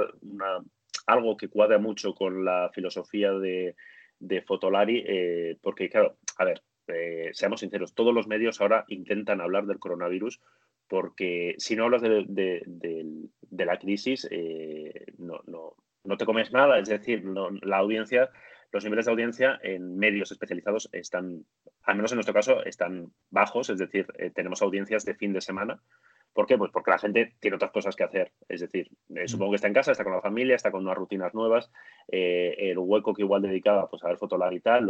[1.05, 3.75] algo que cuadra mucho con la filosofía de,
[4.19, 6.61] de Fotolari, eh, porque claro, a ver,
[6.93, 10.39] eh, seamos sinceros, todos los medios ahora intentan hablar del coronavirus
[10.89, 16.79] porque si no hablas de, la crisis, eh, no, no, te comes nada.
[16.79, 18.31] Es decir, la audiencia,
[18.71, 21.45] los niveles de audiencia en medios especializados están,
[21.83, 23.69] al menos en nuestro caso, están bajos.
[23.69, 25.79] Es decir, eh, tenemos audiencias de fin de semana
[26.33, 26.57] ¿Por qué?
[26.57, 28.31] Pues porque la gente tiene otras cosas que hacer.
[28.47, 29.27] Es decir, eh, mm.
[29.27, 31.71] supongo que está en casa, está con la familia, está con unas rutinas nuevas.
[32.07, 34.87] Eh, el hueco que igual dedicaba pues, a ver fotolar y tal,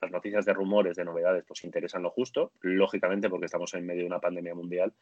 [0.00, 2.52] las noticias de rumores, de novedades, pues interesan lo justo.
[2.60, 4.92] Lógicamente, porque estamos en medio de una pandemia mundial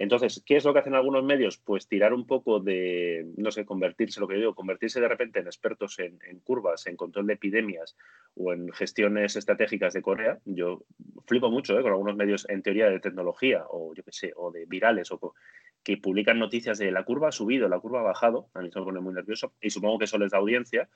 [0.00, 1.58] entonces, ¿qué es lo que hacen algunos medios?
[1.58, 5.40] Pues tirar un poco de, no sé, convertirse, lo que yo digo, convertirse de repente
[5.40, 7.98] en expertos en, curvas, en control de epidemias
[8.34, 10.38] o en gestiones estratégicas de Corea.
[10.46, 10.84] Yo
[11.26, 11.82] flipo mucho ¿eh?
[11.82, 15.34] con algunos medios en teoría de tecnología o yo qué sé, o de virales o
[15.82, 18.48] que publican noticias de la curva ha subido, la curva ha bajado.
[18.54, 20.88] A mí eso me pone muy nervioso y supongo que eso les da audiencia.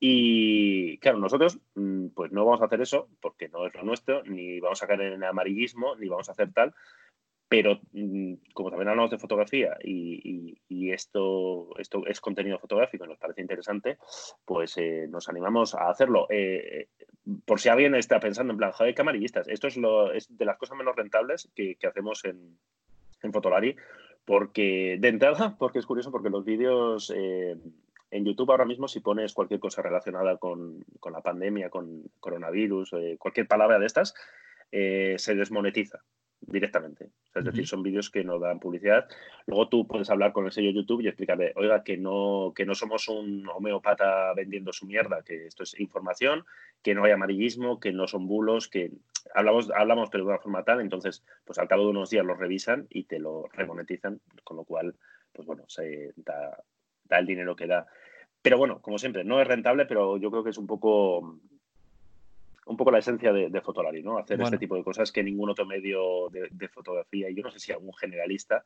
[0.00, 4.22] Y claro, nosotros mm, pues no vamos a hacer eso porque no es lo nuestro,
[4.24, 6.74] ni vamos a caer en amarillismo, ni vamos a hacer tal
[7.48, 10.56] pero mm, como también hablamos de fotografía y,
[10.90, 13.98] esto, esto es contenido fotográfico y nos parece interesante,
[14.44, 16.26] pues eh, nos animamos a hacerlo.
[16.30, 16.88] Eh,
[17.44, 20.78] por si alguien está pensando en plan, joder, camarillistas, esto es, lo, de las cosas
[20.78, 22.56] menos rentables que, hacemos en,
[23.32, 23.74] Fotolari,
[24.24, 27.56] porque de entrada, porque es curioso, porque los vídeos eh,
[28.12, 33.48] en YouTube ahora mismo, si pones cualquier cosa relacionada con la pandemia, con coronavirus, cualquier
[33.48, 34.14] palabra de estas,
[34.70, 36.02] se desmonetiza
[36.40, 37.10] directamente.
[37.34, 39.08] es decir, son vídeos que no dan publicidad.
[39.46, 42.74] Luego tú puedes hablar con el sello YouTube y explicarle, oiga, que no, que no
[42.74, 46.44] somos un homeopata vendiendo su mierda, que esto es información,
[46.82, 48.92] que no hay amarillismo, que no son bulos, que
[49.34, 52.34] hablamos, hablamos pero de una forma tal, entonces, pues al cabo de unos días lo
[52.34, 54.94] revisan y te lo remonetizan, con lo cual,
[55.32, 56.62] pues bueno, se da,
[57.04, 57.86] da el dinero que da.
[58.42, 61.40] Pero bueno, como siempre, no es rentable, pero yo creo que es un poco
[62.66, 64.18] un poco la esencia de, de Fotolari, ¿no?
[64.18, 67.50] Hacer este tipo de cosas que ningún otro medio de, de, fotografía, y yo no
[67.50, 68.64] sé si algún generalista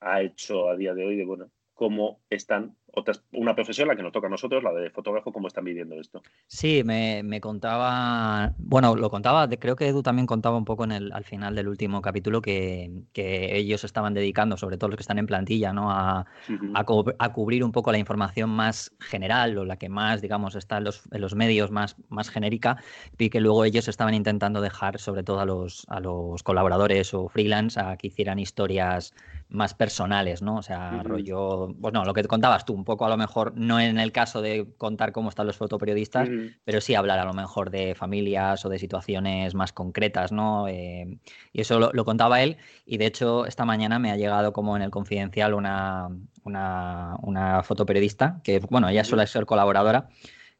[0.00, 4.02] ha hecho a día de hoy, de bueno, cómo están otras, una profesión, la que
[4.02, 6.22] nos toca a nosotros, la de fotógrafo, cómo están viviendo esto.
[6.46, 11.12] Sí, me, contaba, bueno, lo contaba, creo que Edu también contaba un poco en el,
[11.12, 15.26] al final del último capítulo que, ellos estaban dedicando, sobre todo los que están en
[15.26, 15.90] plantilla, ¿no?
[15.90, 16.26] A,
[16.74, 20.84] a, cubrir un poco la información más general o la que más, digamos, está en
[20.84, 22.76] los, en los medios más, más genérica
[23.18, 27.28] y que luego ellos estaban intentando dejar sobre todo a los, a los colaboradores o
[27.28, 29.14] freelance a que hicieran historias
[29.48, 30.56] más personales, ¿no?
[30.56, 33.78] O sea, rollo, bueno, lo que te contabas tú, un poco a lo mejor, no
[33.78, 36.26] en el caso de contar cómo están los fotoperiodistas,
[36.64, 40.68] pero sí hablar a lo mejor de familias o de situaciones más concretas, ¿no?
[40.68, 41.18] Eh,
[41.52, 44.80] y eso lo, contaba él y de hecho esta mañana me ha llegado como en
[44.80, 46.08] el confidencial una,
[46.44, 50.08] una, fotoperiodista, que bueno, ella suele ser colaboradora,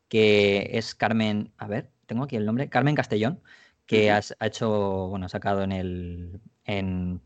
[0.08, 3.40] que es Carmen, a ver, tengo aquí el nombre, Carmen Castellón,
[3.86, 6.40] que ha hecho, bueno, ha sacado en el...
[6.66, 7.22] En,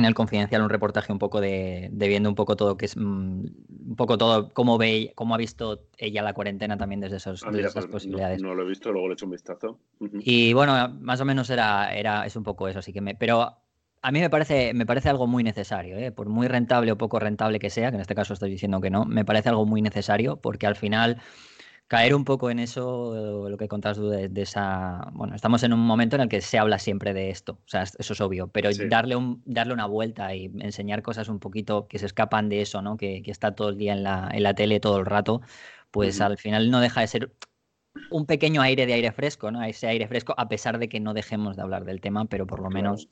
[0.00, 3.00] en el confidencial un reportaje un poco de, viendo un poco todo que es mm,
[3.00, 7.50] un poco todo cómo ve cómo ha visto ella la cuarentena también desde, esos, ah,
[7.54, 8.42] esas pues, posibilidades.
[8.42, 9.78] no, lo he visto luego le he hecho un vistazo.
[10.20, 13.56] Y bueno más o menos era era es un poco eso así que me pero
[14.02, 16.10] a mí me parece me parece algo muy necesario ¿eh?
[16.10, 18.90] por muy rentable o poco rentable que sea que en este caso estoy diciendo que
[18.90, 21.20] no me parece algo muy necesario porque al final
[21.90, 25.10] caer un poco en eso, lo que contas tú de, esa...
[25.12, 27.82] Bueno, estamos en un momento en el que se habla siempre de esto, o sea,
[27.82, 31.98] eso es obvio, pero darle, un, darle una vuelta y enseñar cosas un poquito que
[31.98, 32.96] se escapan de eso, ¿no?
[32.96, 35.42] Que, está todo el día en la, en la tele todo el rato,
[35.90, 37.32] pues al final no deja de ser
[38.12, 39.60] un pequeño aire de aire fresco, ¿no?
[39.64, 42.60] Ese aire fresco, a pesar de que no dejemos de hablar del tema, pero por
[42.60, 43.08] lo menos.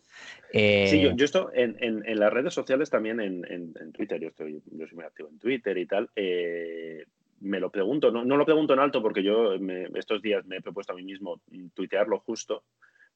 [0.53, 4.63] Sí, yo, eh, esto en, en, las redes sociales también, en, en, Twitter, yo, estoy,
[4.71, 6.09] yo soy muy activo en Twitter y tal.
[6.15, 7.05] Eh,
[7.41, 9.55] me lo pregunto, no, no, lo pregunto en alto porque yo
[9.95, 11.41] estos días me he propuesto a mí mismo
[11.75, 12.65] tuitearlo justo,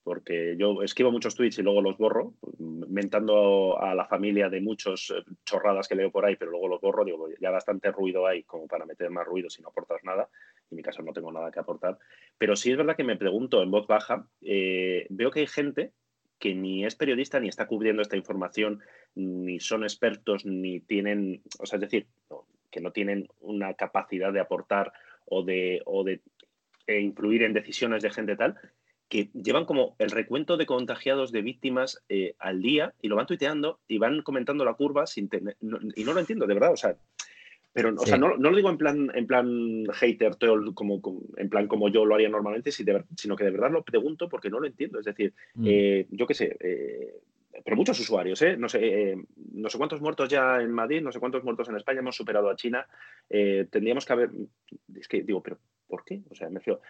[0.02, 5.12] porque yo escribo muchos tweets y luego los borro, mentando a la familia de muchos
[5.16, 8.42] eh, chorradas que leo por ahí, pero luego los borro, digo, ya bastante ruido hay
[8.42, 10.28] como para meter más ruido si no aportas nada,
[10.70, 11.98] en mi caso no tengo nada que aportar,
[12.36, 15.92] pero sí es verdad que me pregunto en voz baja, eh, veo que hay gente
[16.38, 18.80] que ni es periodista ni está cubriendo esta información,
[19.14, 22.08] ni son expertos, ni tienen, o sea, es decir,
[22.72, 24.92] que no tienen una capacidad de aportar
[25.26, 26.20] o de, o de
[26.88, 28.56] e influir en decisiones de gente tal,
[29.08, 33.26] que llevan como el recuento de contagiados de víctimas eh, al día y lo van
[33.26, 36.76] tuiteando y van comentando la curva sin tener, y no lo entiendo, de verdad, o
[36.76, 36.96] sea,
[37.72, 40.36] pero o sea, no, no, lo digo en plan, en plan hater,
[40.74, 41.00] como,
[41.38, 44.60] en plan como yo lo haría normalmente, sino que de verdad lo pregunto porque no
[44.60, 44.98] lo entiendo.
[44.98, 45.64] Es decir, mm.
[45.66, 47.14] eh, yo qué sé, eh,
[47.64, 48.56] pero muchos usuarios, ¿eh?
[48.56, 49.16] No sé,
[49.52, 52.48] no sé cuántos muertos ya en Madrid, no sé cuántos muertos en España, hemos superado
[52.48, 52.86] a China.
[53.28, 54.30] tendríamos que haber,
[54.94, 56.22] es que digo, pero ¿por qué?
[56.30, 56.80] O sea, me refiero,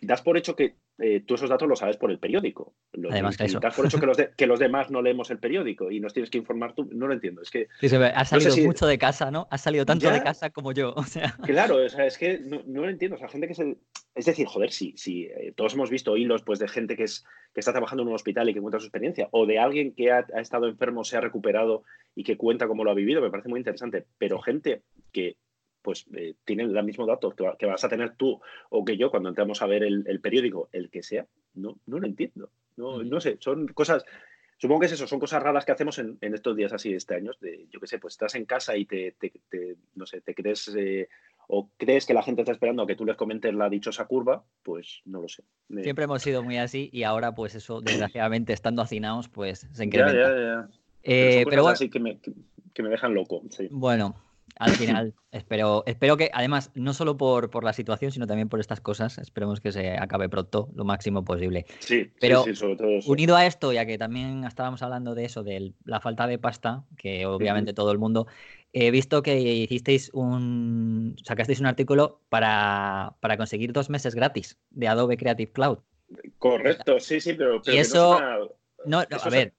[0.00, 2.74] das por hecho que eh, tú esos datos los sabes por el periódico.
[3.10, 3.60] Además que eso.
[3.60, 6.30] Das por hecho que los, que los, demás no leemos el periódico y nos tienes
[6.30, 6.88] que informar tú.
[6.92, 7.42] No lo entiendo.
[7.42, 7.68] Es que.
[7.80, 9.48] Sí, has salido mucho de casa, ¿no?
[9.50, 10.94] Has salido tanto de casa como yo.
[11.02, 11.36] O sea.
[11.44, 13.16] Claro, o sea, es que no, lo entiendo.
[13.16, 13.76] O sea, gente que se.
[14.14, 15.24] Es decir, joder, sí, sí.
[15.24, 18.14] Eh, todos hemos visto hilos pues, de gente que, es, que está trabajando en un
[18.14, 21.16] hospital y que cuenta su experiencia, o de alguien que ha, ha estado enfermo, se
[21.16, 21.82] ha recuperado
[22.14, 23.20] y que cuenta cómo lo ha vivido.
[23.20, 24.06] Me parece muy interesante.
[24.18, 24.82] Pero gente
[25.12, 25.36] que
[25.82, 29.28] pues eh, tienen el mismo dato que, vas a tener tú o que yo cuando
[29.28, 32.50] entramos a ver el, periódico, el que sea, no, no lo entiendo.
[32.76, 34.04] No, no sé, son cosas,
[34.56, 37.32] supongo que es eso, son cosas raras que hacemos en, estos días así, este año,
[37.40, 39.14] de, yo qué sé, pues estás en casa y te,
[39.94, 41.08] no sé, te crees eh,
[41.48, 44.42] o crees que la gente está esperando a que tú les comentes la dichosa curva,
[44.62, 45.42] pues no lo sé.
[45.82, 50.20] Siempre hemos sido muy así y ahora pues eso, desgraciadamente, estando hacinados, pues se incrementa.
[50.20, 50.68] Ya, ya, ya.
[51.02, 52.20] Eh, pero, bueno, así que me,
[52.72, 53.42] que me dejan loco.
[53.50, 53.68] Sí.
[53.70, 54.14] Bueno,
[54.56, 55.14] al final.
[55.32, 59.18] espero, espero que, además, no solo por, por, la situación, sino también por estas cosas,
[59.18, 61.66] esperemos que se acabe pronto, lo máximo posible.
[61.80, 65.42] Sí, pero sí, sobre todo unido a esto, ya que también estábamos hablando de eso,
[65.42, 68.26] de la falta de pasta, que obviamente todo el mundo,
[68.72, 74.88] he visto que hicisteis un, sacasteis un artículo para, para conseguir dos meses gratis de
[74.88, 75.78] Adobe Creative Cloud.
[76.38, 78.20] Correcto, sí, sí, pero, y eso,
[78.84, 79.54] no, a ver,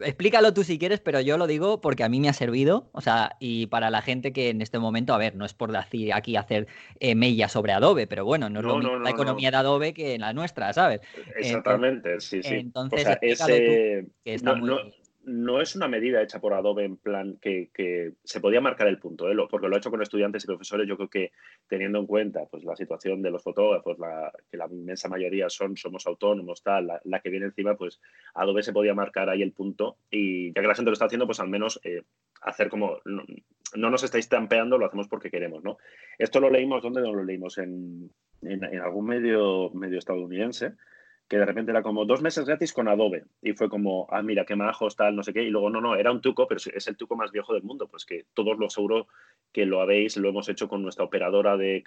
[0.00, 3.00] Explícalo tú si quieres, pero yo lo digo porque a mí me ha servido, o
[3.00, 6.12] sea, y para la gente que en este momento, a ver, no es por decir
[6.12, 6.66] aquí hacer
[6.98, 10.18] eh, mella sobre Adobe, pero bueno, no es lo mismo la economía de Adobe que
[10.18, 11.00] la nuestra, ¿sabes?
[11.36, 12.54] Exactamente, sí, sí.
[12.54, 14.92] Entonces, que está muy
[15.28, 17.70] no es una medida hecha por Adobe en plan que,
[18.24, 19.36] se podía marcar el punto, ¿eh?
[19.50, 20.88] porque lo ha hecho con estudiantes y profesores.
[20.88, 21.32] Yo creo que
[21.68, 25.76] teniendo en cuenta pues, la situación de los fotógrafos, la, que la inmensa mayoría son,
[25.76, 28.00] somos autónomos, tal, la, que viene encima, pues
[28.34, 31.26] Adobe se podía marcar ahí el punto y ya que la gente lo está haciendo,
[31.26, 32.02] pues al menos eh,
[32.40, 35.76] hacer como, no, nos estáis tampeando, lo hacemos porque queremos, ¿no?
[36.18, 37.58] Esto lo leímos, ¿dónde no lo leímos?
[37.58, 38.10] En,
[38.42, 40.74] en algún medio, medio estadounidense
[41.28, 43.24] que de repente era como dos meses gratis con Adobe.
[43.42, 45.42] Y fue como, ah, mira, qué majos, tal, no sé qué.
[45.42, 47.86] Y luego, no, no, era un truco, pero es el truco más viejo del mundo.
[47.86, 49.08] Pues que todos lo seguro
[49.52, 51.82] que lo habéis, lo hemos hecho con nuestra operadora de,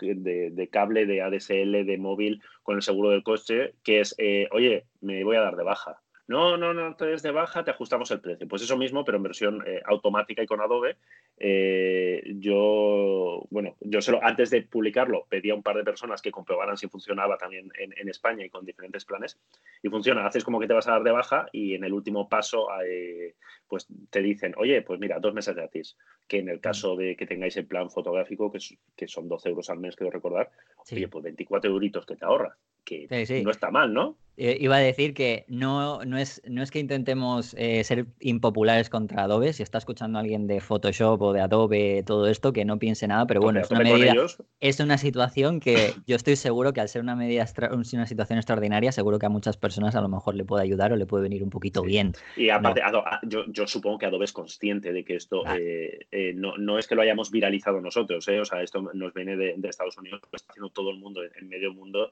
[0.71, 5.23] cable, de ADSL, de móvil, con el seguro del coche, que es, eh, oye, me
[5.23, 6.01] voy a dar de baja.
[6.31, 8.47] No, no, no, te des de baja, te ajustamos el precio.
[8.47, 10.95] Pues eso mismo, pero en versión eh, automática y con Adobe.
[11.37, 16.31] Eh, yo, bueno, yo solo, antes de publicarlo, pedí a un par de personas que
[16.31, 19.37] comprobaran si funcionaba también en, España y con diferentes planes.
[19.83, 22.29] Y funciona, haces como que te vas a dar de baja y en el último
[22.29, 23.35] paso, eh,
[23.67, 25.97] pues te dicen, oye, pues mira, dos meses gratis.
[26.29, 26.61] Que en el mm.
[26.61, 28.59] caso de que tengáis el plan fotográfico, que,
[28.95, 30.49] que son 12 euros al mes, quiero recordar,
[30.89, 33.07] oye, pues 24 euritos que te ahorras que
[33.43, 34.17] no está mal, ¿no?
[34.43, 38.89] Eh, iba a decir que no, no, es, no es que intentemos eh, ser impopulares
[38.89, 39.53] contra Adobe.
[39.53, 43.27] Si está escuchando alguien de Photoshop o de Adobe, todo esto, que no piense nada,
[43.27, 44.15] pero bueno, es una medida.
[44.59, 45.75] Es una situación que
[46.07, 49.57] yo estoy seguro que al ser una medida una situación extraordinaria, seguro que a muchas
[49.57, 52.13] personas a lo mejor le puede ayudar o le puede venir un poquito bien.
[52.35, 52.81] Y aparte,
[53.23, 57.29] yo, supongo que Adobe es consciente de que esto eh, no, es que lo hayamos
[57.29, 60.97] viralizado nosotros, o sea, esto nos viene de, Estados Unidos, lo está haciendo todo el
[60.97, 62.11] mundo, en medio mundo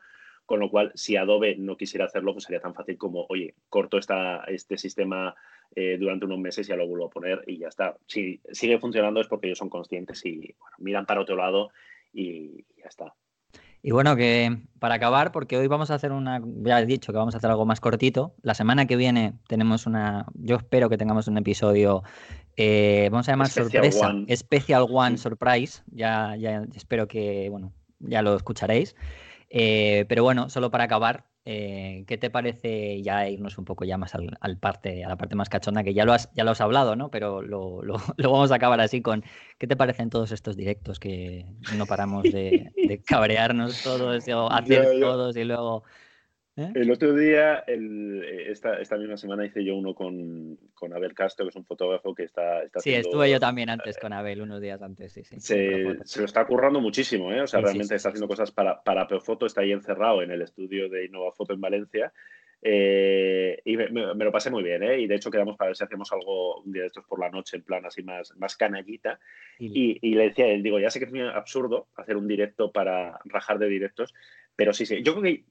[0.50, 4.00] con lo cual, si Adobe no quisiera hacerlo, pues sería tan fácil como, oye, corto
[4.00, 5.36] esta, este sistema
[5.76, 7.96] eh, durante unos meses y ya lo vuelvo a poner y ya está.
[8.08, 11.70] Si sigue funcionando es porque ellos son conscientes y miran para otro lado
[12.12, 13.14] y ya está.
[13.84, 17.20] Y bueno, que para acabar, porque hoy vamos a hacer una, ya he dicho que
[17.20, 18.34] vamos a hacer algo más cortito.
[18.42, 22.02] La semana que viene tenemos una, yo espero que tengamos un episodio,
[22.58, 25.84] eh, vamos a llamar sorpresa, Special One Surprise.
[25.92, 28.96] Ya, ya espero que, bueno, ya lo escucharéis.
[29.50, 33.98] Eh, pero bueno, solo para acabar, eh, ¿qué te parece ya irnos un poco ya
[33.98, 36.62] más al, parte, a la parte más cachonda, que ya lo has, ya lo has
[36.62, 37.10] hablado, ¿no?
[37.10, 39.24] Pero lo, lo, vamos a acabar así con
[39.58, 41.46] ¿qué te parecen todos estos directos que
[41.76, 42.72] no paramos de,
[43.06, 45.84] cabrearnos todos, o hacer todos y luego
[46.60, 46.72] ¿Eh?
[46.76, 51.46] El otro día, eh, esta, esta, misma semana hice yo uno con, con, Abel Castro,
[51.46, 52.64] que es un fotógrafo que está...
[52.64, 55.40] está sí, estuve yo también antes con Abel, unos días antes, sí, sí.
[55.40, 57.42] Se, se lo está currando muchísimo, ¿eh?
[57.42, 60.90] O sea, realmente está haciendo cosas para, para Peofoto, está ahí encerrado en el estudio
[60.90, 62.12] de Innova Foto en Valencia.
[62.62, 65.00] Eh, y me, lo pasé muy bien, ¿eh?
[65.00, 67.30] Y de hecho quedamos para ver si hacemos algo un día de estos por la
[67.30, 69.20] noche, en plan así más, más canallita.
[69.60, 72.28] Y, y, le decía a él, digo, ya sé que es muy absurdo hacer un
[72.28, 74.14] directo para rajar de directos,
[74.56, 75.44] pero sí, sí, yo creo que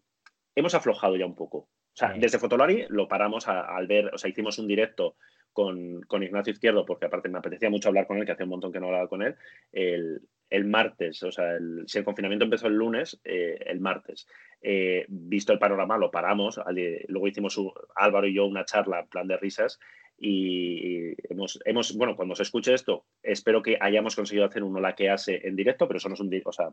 [0.59, 1.59] hemos aflojado ya un poco.
[1.59, 5.17] O sea, desde Fotolari lo paramos al ver, o sea, hicimos un directo
[5.53, 8.73] con, Ignacio Izquierdo, porque aparte me apetecía mucho hablar con él, que hace un montón
[8.73, 9.37] que no hablaba con él,
[9.73, 14.27] el, martes, o sea, si el confinamiento empezó el lunes, eh, el martes.
[14.61, 16.61] Eh, visto el panorama, lo paramos,
[17.09, 17.61] luego hicimos
[17.97, 19.79] Álvaro y yo una charla en plan de risas
[20.17, 24.95] y hemos, hemos, bueno, cuando se escuche esto, espero que hayamos conseguido hacer un hola
[24.95, 26.71] que hace en directo, pero eso no es un, o sea,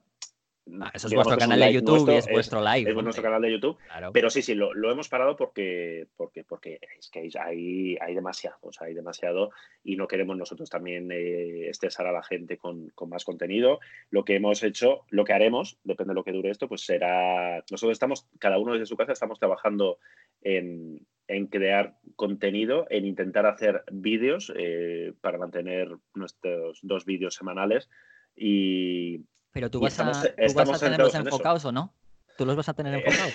[0.93, 2.89] eso es vuestro canal de YouTube y es vuestro live.
[2.89, 3.78] Es nuestro canal de YouTube.
[4.13, 8.72] Pero sí, sí, lo, hemos parado porque, porque, porque es que hay, hay demasiado, o
[8.72, 9.51] sea, hay demasiado
[9.84, 13.80] y no queremos nosotros también eh, estresar a la gente con, más contenido.
[14.09, 17.63] Lo que hemos hecho, lo que haremos, depende de lo que dure esto, pues será.
[17.70, 19.99] Nosotros estamos, cada uno desde su casa, estamos trabajando
[20.41, 21.05] en,
[21.49, 27.89] crear contenido, en intentar hacer vídeos eh, para mantener nuestros dos vídeos semanales
[28.36, 29.22] y
[29.56, 31.93] pero tú vas, a, ¿tú vas a tenerlos enfocados o no?
[32.38, 33.34] ¿Tú los vas a tener eh, enfocados?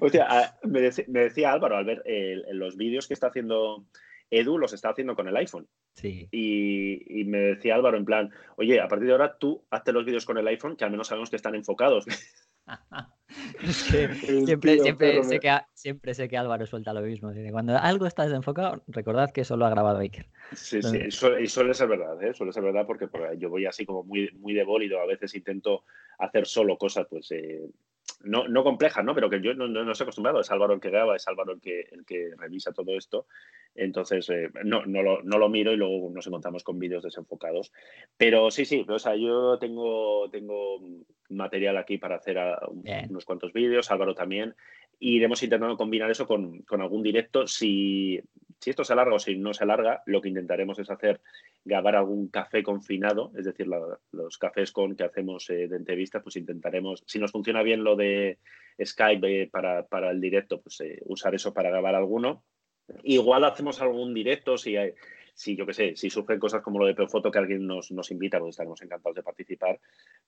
[0.00, 2.02] o sea, me, decía, Álvaro al ver
[2.50, 3.84] los vídeos que está haciendo
[4.30, 5.68] Edu, los está haciendo con el iPhone.
[5.96, 6.28] Sí.
[6.32, 10.24] Y, me decía Álvaro en plan, oye, a partir de ahora tú hazte los vídeos
[10.24, 12.06] con el iPhone, que al menos sabemos que están enfocados.
[13.62, 14.08] es que
[14.46, 17.32] siempre, siempre, sé que, siempre sé que Álvaro suelta lo mismo.
[17.50, 20.26] Cuando algo está desenfocado, recordad que eso lo ha grabado Iker.
[20.52, 21.10] Sí, sí, y
[21.46, 22.34] suele, ser verdad, ¿eh?
[22.34, 23.08] suele ser verdad porque,
[23.38, 25.84] yo voy así como muy, muy de bólido, a veces intento
[26.18, 27.62] hacer solo cosas, pues eh,
[28.22, 29.14] no, no complejas, ¿no?
[29.14, 31.60] Pero que yo no, no, estoy acostumbrado, es Álvaro el que graba, es Álvaro el
[31.60, 33.26] que, el que revisa todo esto,
[33.74, 37.72] entonces eh, no, no, lo, no lo miro y luego nos encontramos con vídeos desenfocados.
[38.16, 40.80] Pero sí, sí, o sea, yo tengo, tengo
[41.28, 42.38] material aquí para hacer
[43.08, 44.54] unos cuantos vídeos, Álvaro también,
[44.98, 47.46] y iremos intentando combinar eso con, con algún directo.
[47.46, 48.20] Si,
[48.64, 51.20] si esto se alarga o si no se alarga, lo que intentaremos es hacer
[51.66, 56.36] grabar algún café confinado, es decir, los cafés con que hacemos eh, de entrevistas, pues
[56.36, 58.38] intentaremos, si nos funciona bien lo de
[58.82, 62.42] Skype eh, para, para, el directo, pues eh, usar eso para grabar alguno.
[63.02, 64.94] Igual hacemos algún directo si hay,
[65.34, 68.10] si yo qué sé, si surgen cosas como lo de Peofoto que alguien nos, nos
[68.12, 69.80] invita, pues estaremos encantados de participar,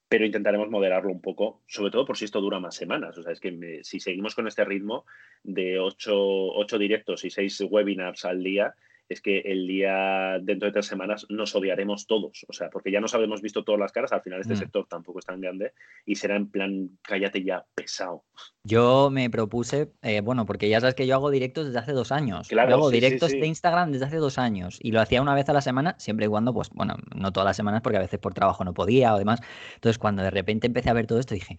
[0.07, 3.17] pero intentaremos moderarlo un poco, sobre todo por si esto dura más semanas.
[3.17, 5.05] O sea, es que si seguimos con este ritmo
[5.43, 8.75] de ocho, ocho directos y seis webinars al día,
[9.09, 12.99] es que el día dentro de tres semanas nos odiaremos todos, o sea, porque ya
[12.99, 14.57] nos habremos visto todas las caras, al final este mm.
[14.57, 15.73] sector tampoco es tan grande
[16.05, 18.23] y será en plan, cállate ya, pesado.
[18.63, 22.11] Yo me propuse, eh, bueno, porque ya sabes que yo hago directos desde hace dos
[22.11, 25.47] años, yo hago directos de Instagram desde hace dos años y lo hacía una vez
[25.49, 28.19] a la semana, siempre y cuando, pues, bueno, no todas las semanas porque a veces
[28.19, 29.41] por trabajo no podía o demás,
[29.75, 31.57] entonces cuando de repente empecé a ver todo esto dije,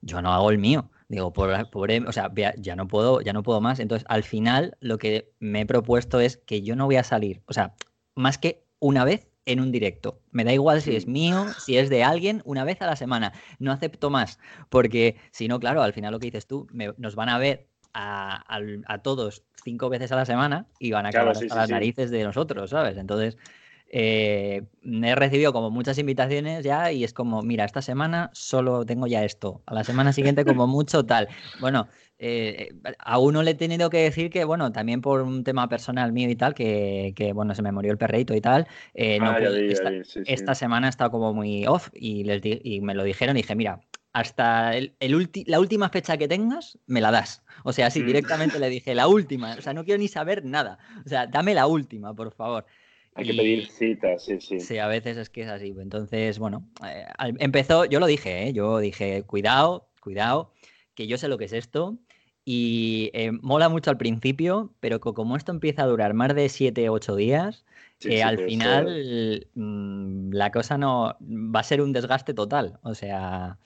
[0.00, 0.90] yo no hago el mío.
[1.08, 3.80] Digo, por, por, o sea, ya no puedo, ya no puedo más.
[3.80, 7.42] Entonces, al final, lo que me he propuesto es que yo no voy a salir,
[7.46, 7.74] o sea,
[8.14, 10.20] más que una vez en un directo.
[10.30, 13.32] Me da igual si es mío, si es de alguien, una vez a la semana.
[13.58, 14.38] No acepto más,
[14.68, 19.00] porque si no, claro, al final lo que dices tú, nos van a ver a,
[19.02, 22.70] todos cinco veces a la semana y van a acabar hasta las narices de nosotros,
[22.70, 22.96] ¿sabes?
[22.96, 23.36] Entonces,
[23.92, 29.08] eh, he recibido como muchas invitaciones ya y es como, mira, esta semana solo tengo
[29.08, 31.28] ya esto, a la semana siguiente como mucho tal.
[31.60, 31.88] Bueno,
[32.18, 32.68] eh,
[32.98, 36.30] a uno le he tenido que decir que, bueno, también por un tema personal mío
[36.30, 39.38] y tal, que, bueno, se me murió el perrito y tal, eh, ah,
[40.24, 43.80] esta, semana estado como muy off y, les y me lo dijeron y dije, mira,
[44.12, 44.94] hasta el,
[45.46, 47.42] la última fecha que tengas, me la das.
[47.64, 48.06] O sea, sí, mm.
[48.06, 50.78] directamente le dije, la última, o sea, no quiero ni saber nada.
[51.04, 52.66] O sea, dame la última, por favor.
[53.14, 54.60] Hay que pedir citas, sí, sí.
[54.60, 55.74] Sí, a veces es que es así.
[55.78, 57.04] Entonces, bueno, eh,
[57.38, 58.52] empezó, yo lo dije, ¿eh?
[58.52, 60.52] yo dije, cuidado, cuidado,
[60.94, 61.98] que yo sé lo que es esto.
[62.44, 66.88] Y eh, mola mucho al principio, pero como esto empieza a durar más de 7,
[66.88, 67.64] 8 días,
[68.24, 72.78] al final mm, la cosa no va a ser un desgaste total.
[72.82, 73.58] O sea,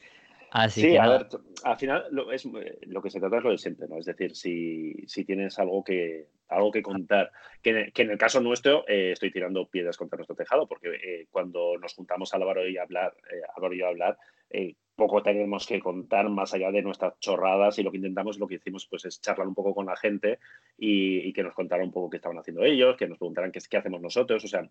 [0.55, 1.27] Así sí, que a ver,
[1.65, 2.45] al final lo, es,
[2.87, 3.99] lo que se trata es lo de siempre, ¿no?
[3.99, 8.19] Es decir, si, si tienes algo que, algo que contar, que en, que en el
[8.19, 12.69] caso nuestro eh, estoy tirando piedras contra nuestro tejado, porque eh, cuando nos juntamos Álvaro
[12.69, 14.17] y a hablar, eh, Álvaro y yo a hablar,
[14.51, 18.47] eh, poco tenemos que contar más allá de nuestras chorradas y lo que intentamos, lo
[18.47, 20.39] que hicimos, pues es charlar un poco con la gente
[20.79, 23.61] y, y que nos contaran un poco qué estaban haciendo ellos, que nos preguntaran qué,
[23.69, 24.45] qué hacemos nosotros.
[24.45, 24.69] O sea,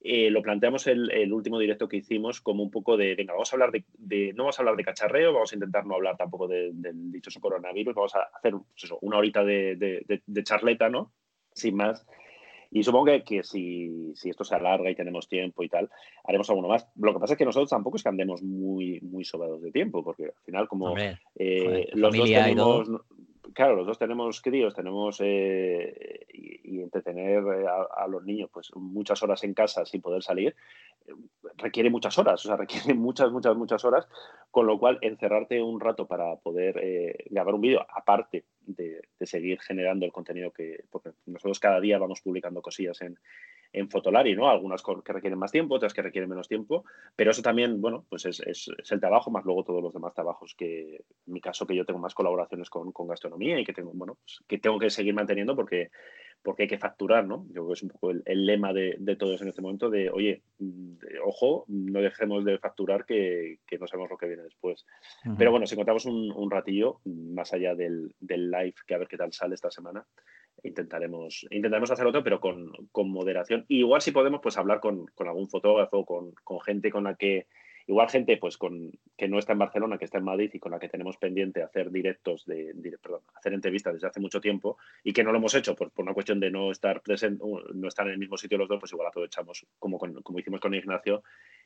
[0.00, 3.52] eh, lo planteamos el, el, último directo que hicimos como un poco de, venga, vamos
[3.52, 6.16] a hablar de, de, no vamos a hablar de cacharreo, vamos a intentar no hablar
[6.16, 10.44] tampoco de, del dichoso coronavirus, vamos a hacer pues eso, una horita de, de, de
[10.44, 11.12] charleta, ¿no?
[11.54, 12.06] Sin más.
[12.72, 15.90] Y supongo que, que si, si, esto se alarga y tenemos tiempo y tal,
[16.24, 16.88] haremos alguno más.
[16.96, 20.02] Lo que pasa es que nosotros tampoco es que andemos muy, muy sobrados de tiempo,
[20.02, 22.90] porque al final, como Hombre, eh, joder, los dos tenemos.
[23.54, 29.22] Claro, los dos tenemos críos, tenemos eh, y, entretener a, a, los niños pues muchas
[29.22, 30.54] horas en casa sin poder salir,
[31.06, 31.12] eh,
[31.56, 34.08] requiere muchas horas, o sea, requiere muchas, muchas, muchas horas,
[34.50, 39.26] con lo cual encerrarte un rato para poder eh, grabar un vídeo, aparte de, de,
[39.26, 43.18] seguir generando el contenido que, porque nosotros cada día vamos publicando cosillas en,
[43.72, 44.48] en Fotolari, ¿no?
[44.48, 46.84] Algunas que requieren más tiempo, otras que requieren menos tiempo,
[47.16, 50.14] pero eso también, bueno, pues es, es, es, el trabajo, más luego todos los demás
[50.14, 53.72] trabajos que, en mi caso, que yo tengo más colaboraciones con, con gastronomía y que
[53.72, 55.90] tengo, bueno, pues, que tengo que seguir manteniendo porque,
[56.42, 57.46] porque hay que facturar, ¿no?
[57.48, 59.88] Yo creo que es un poco el, el lema de, de, todos en este momento
[59.88, 64.42] de, oye, de, ojo, no dejemos de facturar que, que, no sabemos lo que viene
[64.42, 64.84] después.
[65.24, 65.36] Uh -huh.
[65.38, 69.08] Pero bueno, si encontramos un, un ratillo, más allá del, del live, que a ver
[69.08, 70.04] qué tal sale esta semana,
[70.62, 73.64] intentaremos, intentaremos hacer otro, pero con, con moderación.
[73.68, 77.46] Igual si podemos, pues hablar con, con algún fotógrafo, con, con, gente con la que,
[77.86, 80.72] igual gente pues con, que no está en Barcelona, que está en Madrid y con
[80.72, 82.74] la que tenemos pendiente hacer directos, de,
[83.34, 86.14] hacer entrevistas desde hace mucho tiempo y que no lo hemos hecho por, por una
[86.14, 87.44] cuestión de no estar presente,
[87.74, 90.60] no estar en el mismo sitio los dos, pues igual aprovechamos como, con, como hicimos
[90.60, 91.22] con Ignacio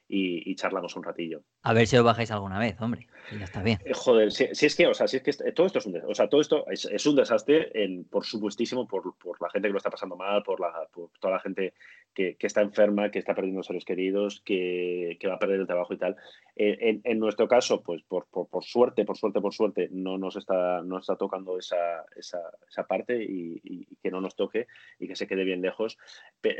[0.08, 1.42] y, y, charlamos un ratillo.
[1.62, 3.08] A ver si os bajáis alguna vez, hombre.
[3.32, 3.78] Y ya está bien.
[3.84, 5.92] Eh, joder, si, si, es que, o sea, si es que todo esto es un
[5.92, 6.12] desastre.
[6.12, 9.68] O sea, todo esto es, es un desastre, en, por supuestísimo, por, por, la gente
[9.68, 11.74] que lo está pasando mal, por, la, por toda la gente
[12.16, 15.98] que, está enferma, que está perdiendo seres queridos, que, va a perder el trabajo y
[15.98, 16.16] tal.
[16.56, 18.26] Eh, en, nuestro caso, pues por,
[18.62, 23.86] suerte, por suerte, por suerte, no nos está, no está tocando esa, esa, parte y,
[24.02, 24.66] que no nos toque
[24.98, 25.98] y que se quede bien lejos.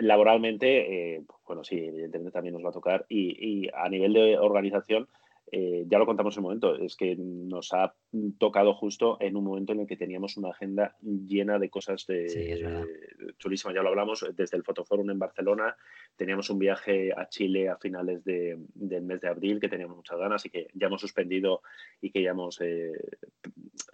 [0.01, 5.09] Laboralmente, eh, bueno, sí, evidentemente también nos va a tocar y a nivel de organización,
[5.53, 7.95] eh, ya lo contamos en un momento, es que nos ha
[8.39, 12.29] tocado justo en un momento en el que teníamos una agenda llena de cosas de,
[12.29, 12.65] sí,
[13.39, 13.75] chulísimas.
[13.75, 15.77] Ya lo hablamos desde el Fotoforum en Barcelona,
[16.17, 20.19] teníamos un viaje a Chile a finales de, del mes de abril que teníamos muchas
[20.19, 21.63] ganas y que ya hemos suspendido
[22.01, 22.93] y que ya hemos, eh,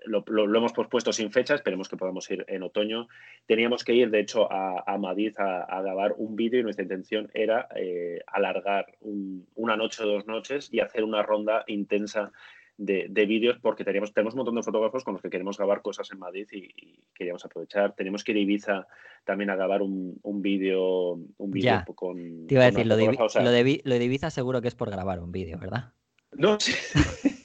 [0.07, 3.09] lo, lo, lo, hemos pospuesto sin fecha, esperemos que podamos ir en otoño.
[3.47, 6.83] Teníamos que ir, de hecho, a, a Madrid a, a, grabar un vídeo y nuestra
[6.83, 12.33] intención era eh, alargar un, una noche o dos noches y hacer una ronda intensa
[12.77, 15.83] de, de vídeos porque teníamos, tenemos un montón de fotógrafos con los que queremos grabar
[15.83, 17.95] cosas en Madrid y, y queríamos aprovechar.
[17.95, 18.87] Tenemos que ir a Ibiza
[19.25, 22.47] también a grabar un, un vídeo un vídeo con...
[22.47, 24.69] Te iba a decir, lo de, o sea, lo, de, lo de Ibiza seguro que
[24.69, 25.93] es por grabar un vídeo, ¿verdad?
[26.33, 26.73] No, sí.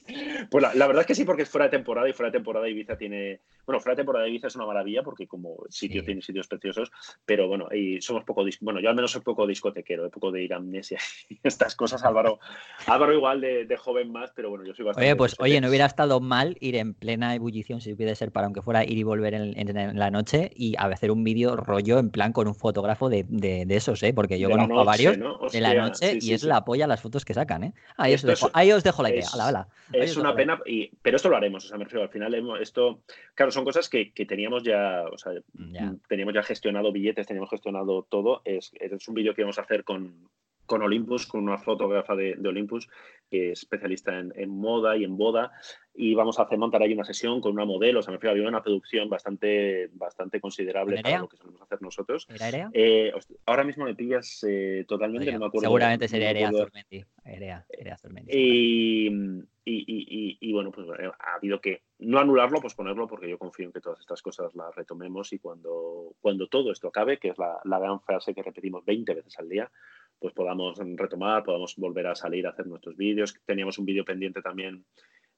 [0.50, 2.68] Pues la, verdad es que sí, porque es fuera de temporada y fuera de temporada
[2.68, 3.42] Ibiza tiene.
[3.68, 6.06] Bueno, fuera de temporada Ibiza es una maravilla porque como sitio sí.
[6.06, 6.90] tiene sitios preciosos,
[7.26, 8.46] pero bueno, y somos poco.
[8.62, 11.00] Bueno, yo al menos soy poco discotequero, de poco de ir a amnesia
[11.30, 12.04] y estas cosas.
[12.06, 12.40] Álvaro,
[12.86, 15.06] Álvaro igual de, de, joven más, pero bueno, yo soy bastante.
[15.06, 18.46] Oye, pues oye, no hubiera estado mal ir en plena ebullición, si pudiera ser, para
[18.46, 21.58] aunque fuera ir y volver en, en, en la noche y a hacer un vídeo
[21.58, 24.14] rollo en plan con un fotógrafo de, de, de esos, ¿eh?
[24.14, 25.36] Porque yo conozco a varios ¿no?
[25.36, 27.74] Hostia, de la noche sí, y es la polla las fotos que sacan, ¿eh?
[27.98, 29.20] Ahí, os dejo, es, ahí os dejo la idea.
[29.20, 29.68] Es, ala, ala.
[29.92, 33.02] es una pena, y, pero esto lo haremos, o sea, me refiero, al final esto,
[33.36, 35.34] claro, son cosas que, que teníamos ya, o sea,
[35.72, 35.96] ya.
[36.08, 39.84] teníamos ya gestionado billetes, teníamos gestionado todo, es, es un vídeo que vamos a hacer
[39.84, 40.30] con,
[40.68, 42.88] con Olympus, con una fotógrafa de, de Olympus
[43.30, 45.52] que es especialista en, en, moda y en boda,
[45.94, 48.32] y vamos a hacer montar ahí una sesión con una modelo, o sea, me refiero,
[48.32, 52.28] había una producción bastante, bastante considerable para lo que solemos hacer nosotros.
[52.30, 53.12] ¿Era eh,
[53.46, 55.66] ahora mismo me pillas eh, totalmente, no me acuerdo.
[55.66, 57.06] Seguramente sería Erea Zurmendi.
[57.26, 58.32] Erea, Erea Zurmendi.
[58.32, 60.88] Y, y, y, y, bueno, pues
[61.20, 64.56] ha habido que no anularlo, pues ponerlo, porque yo confío en que todas estas cosas
[64.56, 68.44] las retomemos y cuando, cuando todo esto acabe, que es la, la gran frase que
[68.44, 69.70] repetimos 20 veces al día,
[70.20, 73.36] pues podamos retomar, podamos volver a salir a hacer nuestros vídeos.
[73.46, 74.86] Teníamos un vídeo pendiente también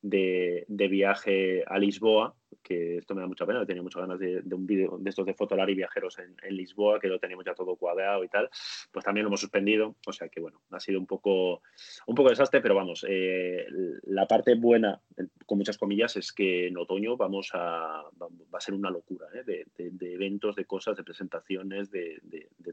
[0.02, 4.42] de, de, viaje a Lisboa, que esto me da mucha pena, tenía muchas ganas de,
[4.52, 7.76] un vídeo de estos de Fotolari viajeros en, en, Lisboa, que lo teníamos ya todo
[7.76, 8.50] cuadrado y tal,
[8.92, 11.62] pues también lo hemos suspendido, o sea que bueno, ha sido un poco,
[12.08, 13.66] un poco desastre, pero vamos, eh,
[14.04, 15.02] la parte buena,
[15.46, 19.44] con muchas comillas, es que en otoño vamos a, va, a ser una locura ¿eh?
[19.44, 22.22] de, de, eventos, de cosas, de presentaciones, de,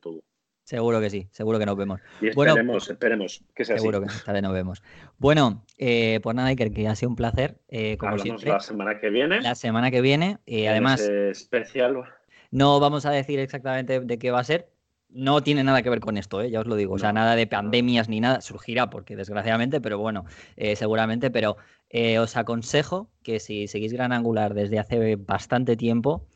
[0.00, 0.22] todo.
[0.66, 2.00] Seguro que sí, seguro que nos vemos.
[2.20, 4.82] Y esperemos, esperemos que sea seguro que esta vez nos vemos.
[5.16, 8.50] Bueno, eh, pues nada, Iker, que ha sido un placer, eh, como Hablamos siempre.
[8.50, 9.40] la semana que viene.
[9.42, 11.00] La semana que viene, eh, además...
[11.02, 12.02] especial.
[12.50, 14.68] No vamos a decir exactamente de qué va a ser,
[15.08, 16.50] no tiene nada que ver con esto, ¿eh?
[16.50, 16.94] ya os lo digo.
[16.94, 18.40] O sea, nada de pandemias ni nada.
[18.40, 20.24] Surgirá porque desgraciadamente, pero bueno,
[20.56, 21.30] eh, seguramente.
[21.30, 21.58] Pero
[21.90, 26.26] eh, os aconsejo que si seguís Gran Angular desde hace bastante tiempo,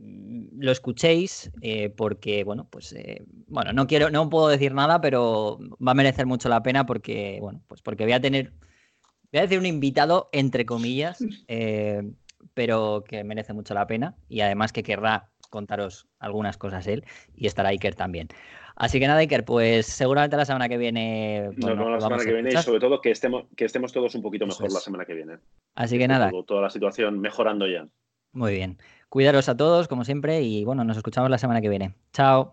[0.00, 1.50] lo escuchéis
[1.96, 2.94] porque, bueno, pues,
[3.46, 7.38] bueno, no quiero, no puedo decir nada, pero va a merecer mucho la pena porque,
[7.40, 8.52] bueno, pues porque voy a tener,
[9.32, 11.18] voy a decir un invitado, entre comillas,
[12.54, 17.46] pero que merece mucho la pena y además que querrá contaros algunas cosas él y
[17.46, 18.28] estará Iker también.
[18.76, 21.50] Así que nada, Iker, pues seguramente la semana que viene.
[21.56, 24.46] Bueno, la semana que viene y sobre todo que estemos, que estemos todos un poquito
[24.46, 25.38] mejor la semana que viene.
[25.74, 26.30] Así que nada.
[26.46, 27.88] toda la situación mejorando ya.
[28.32, 28.78] Muy bien.
[29.08, 31.94] Cuidaros a todos, como siempre, y bueno, nos escuchamos la semana que viene.
[32.12, 32.52] Chao.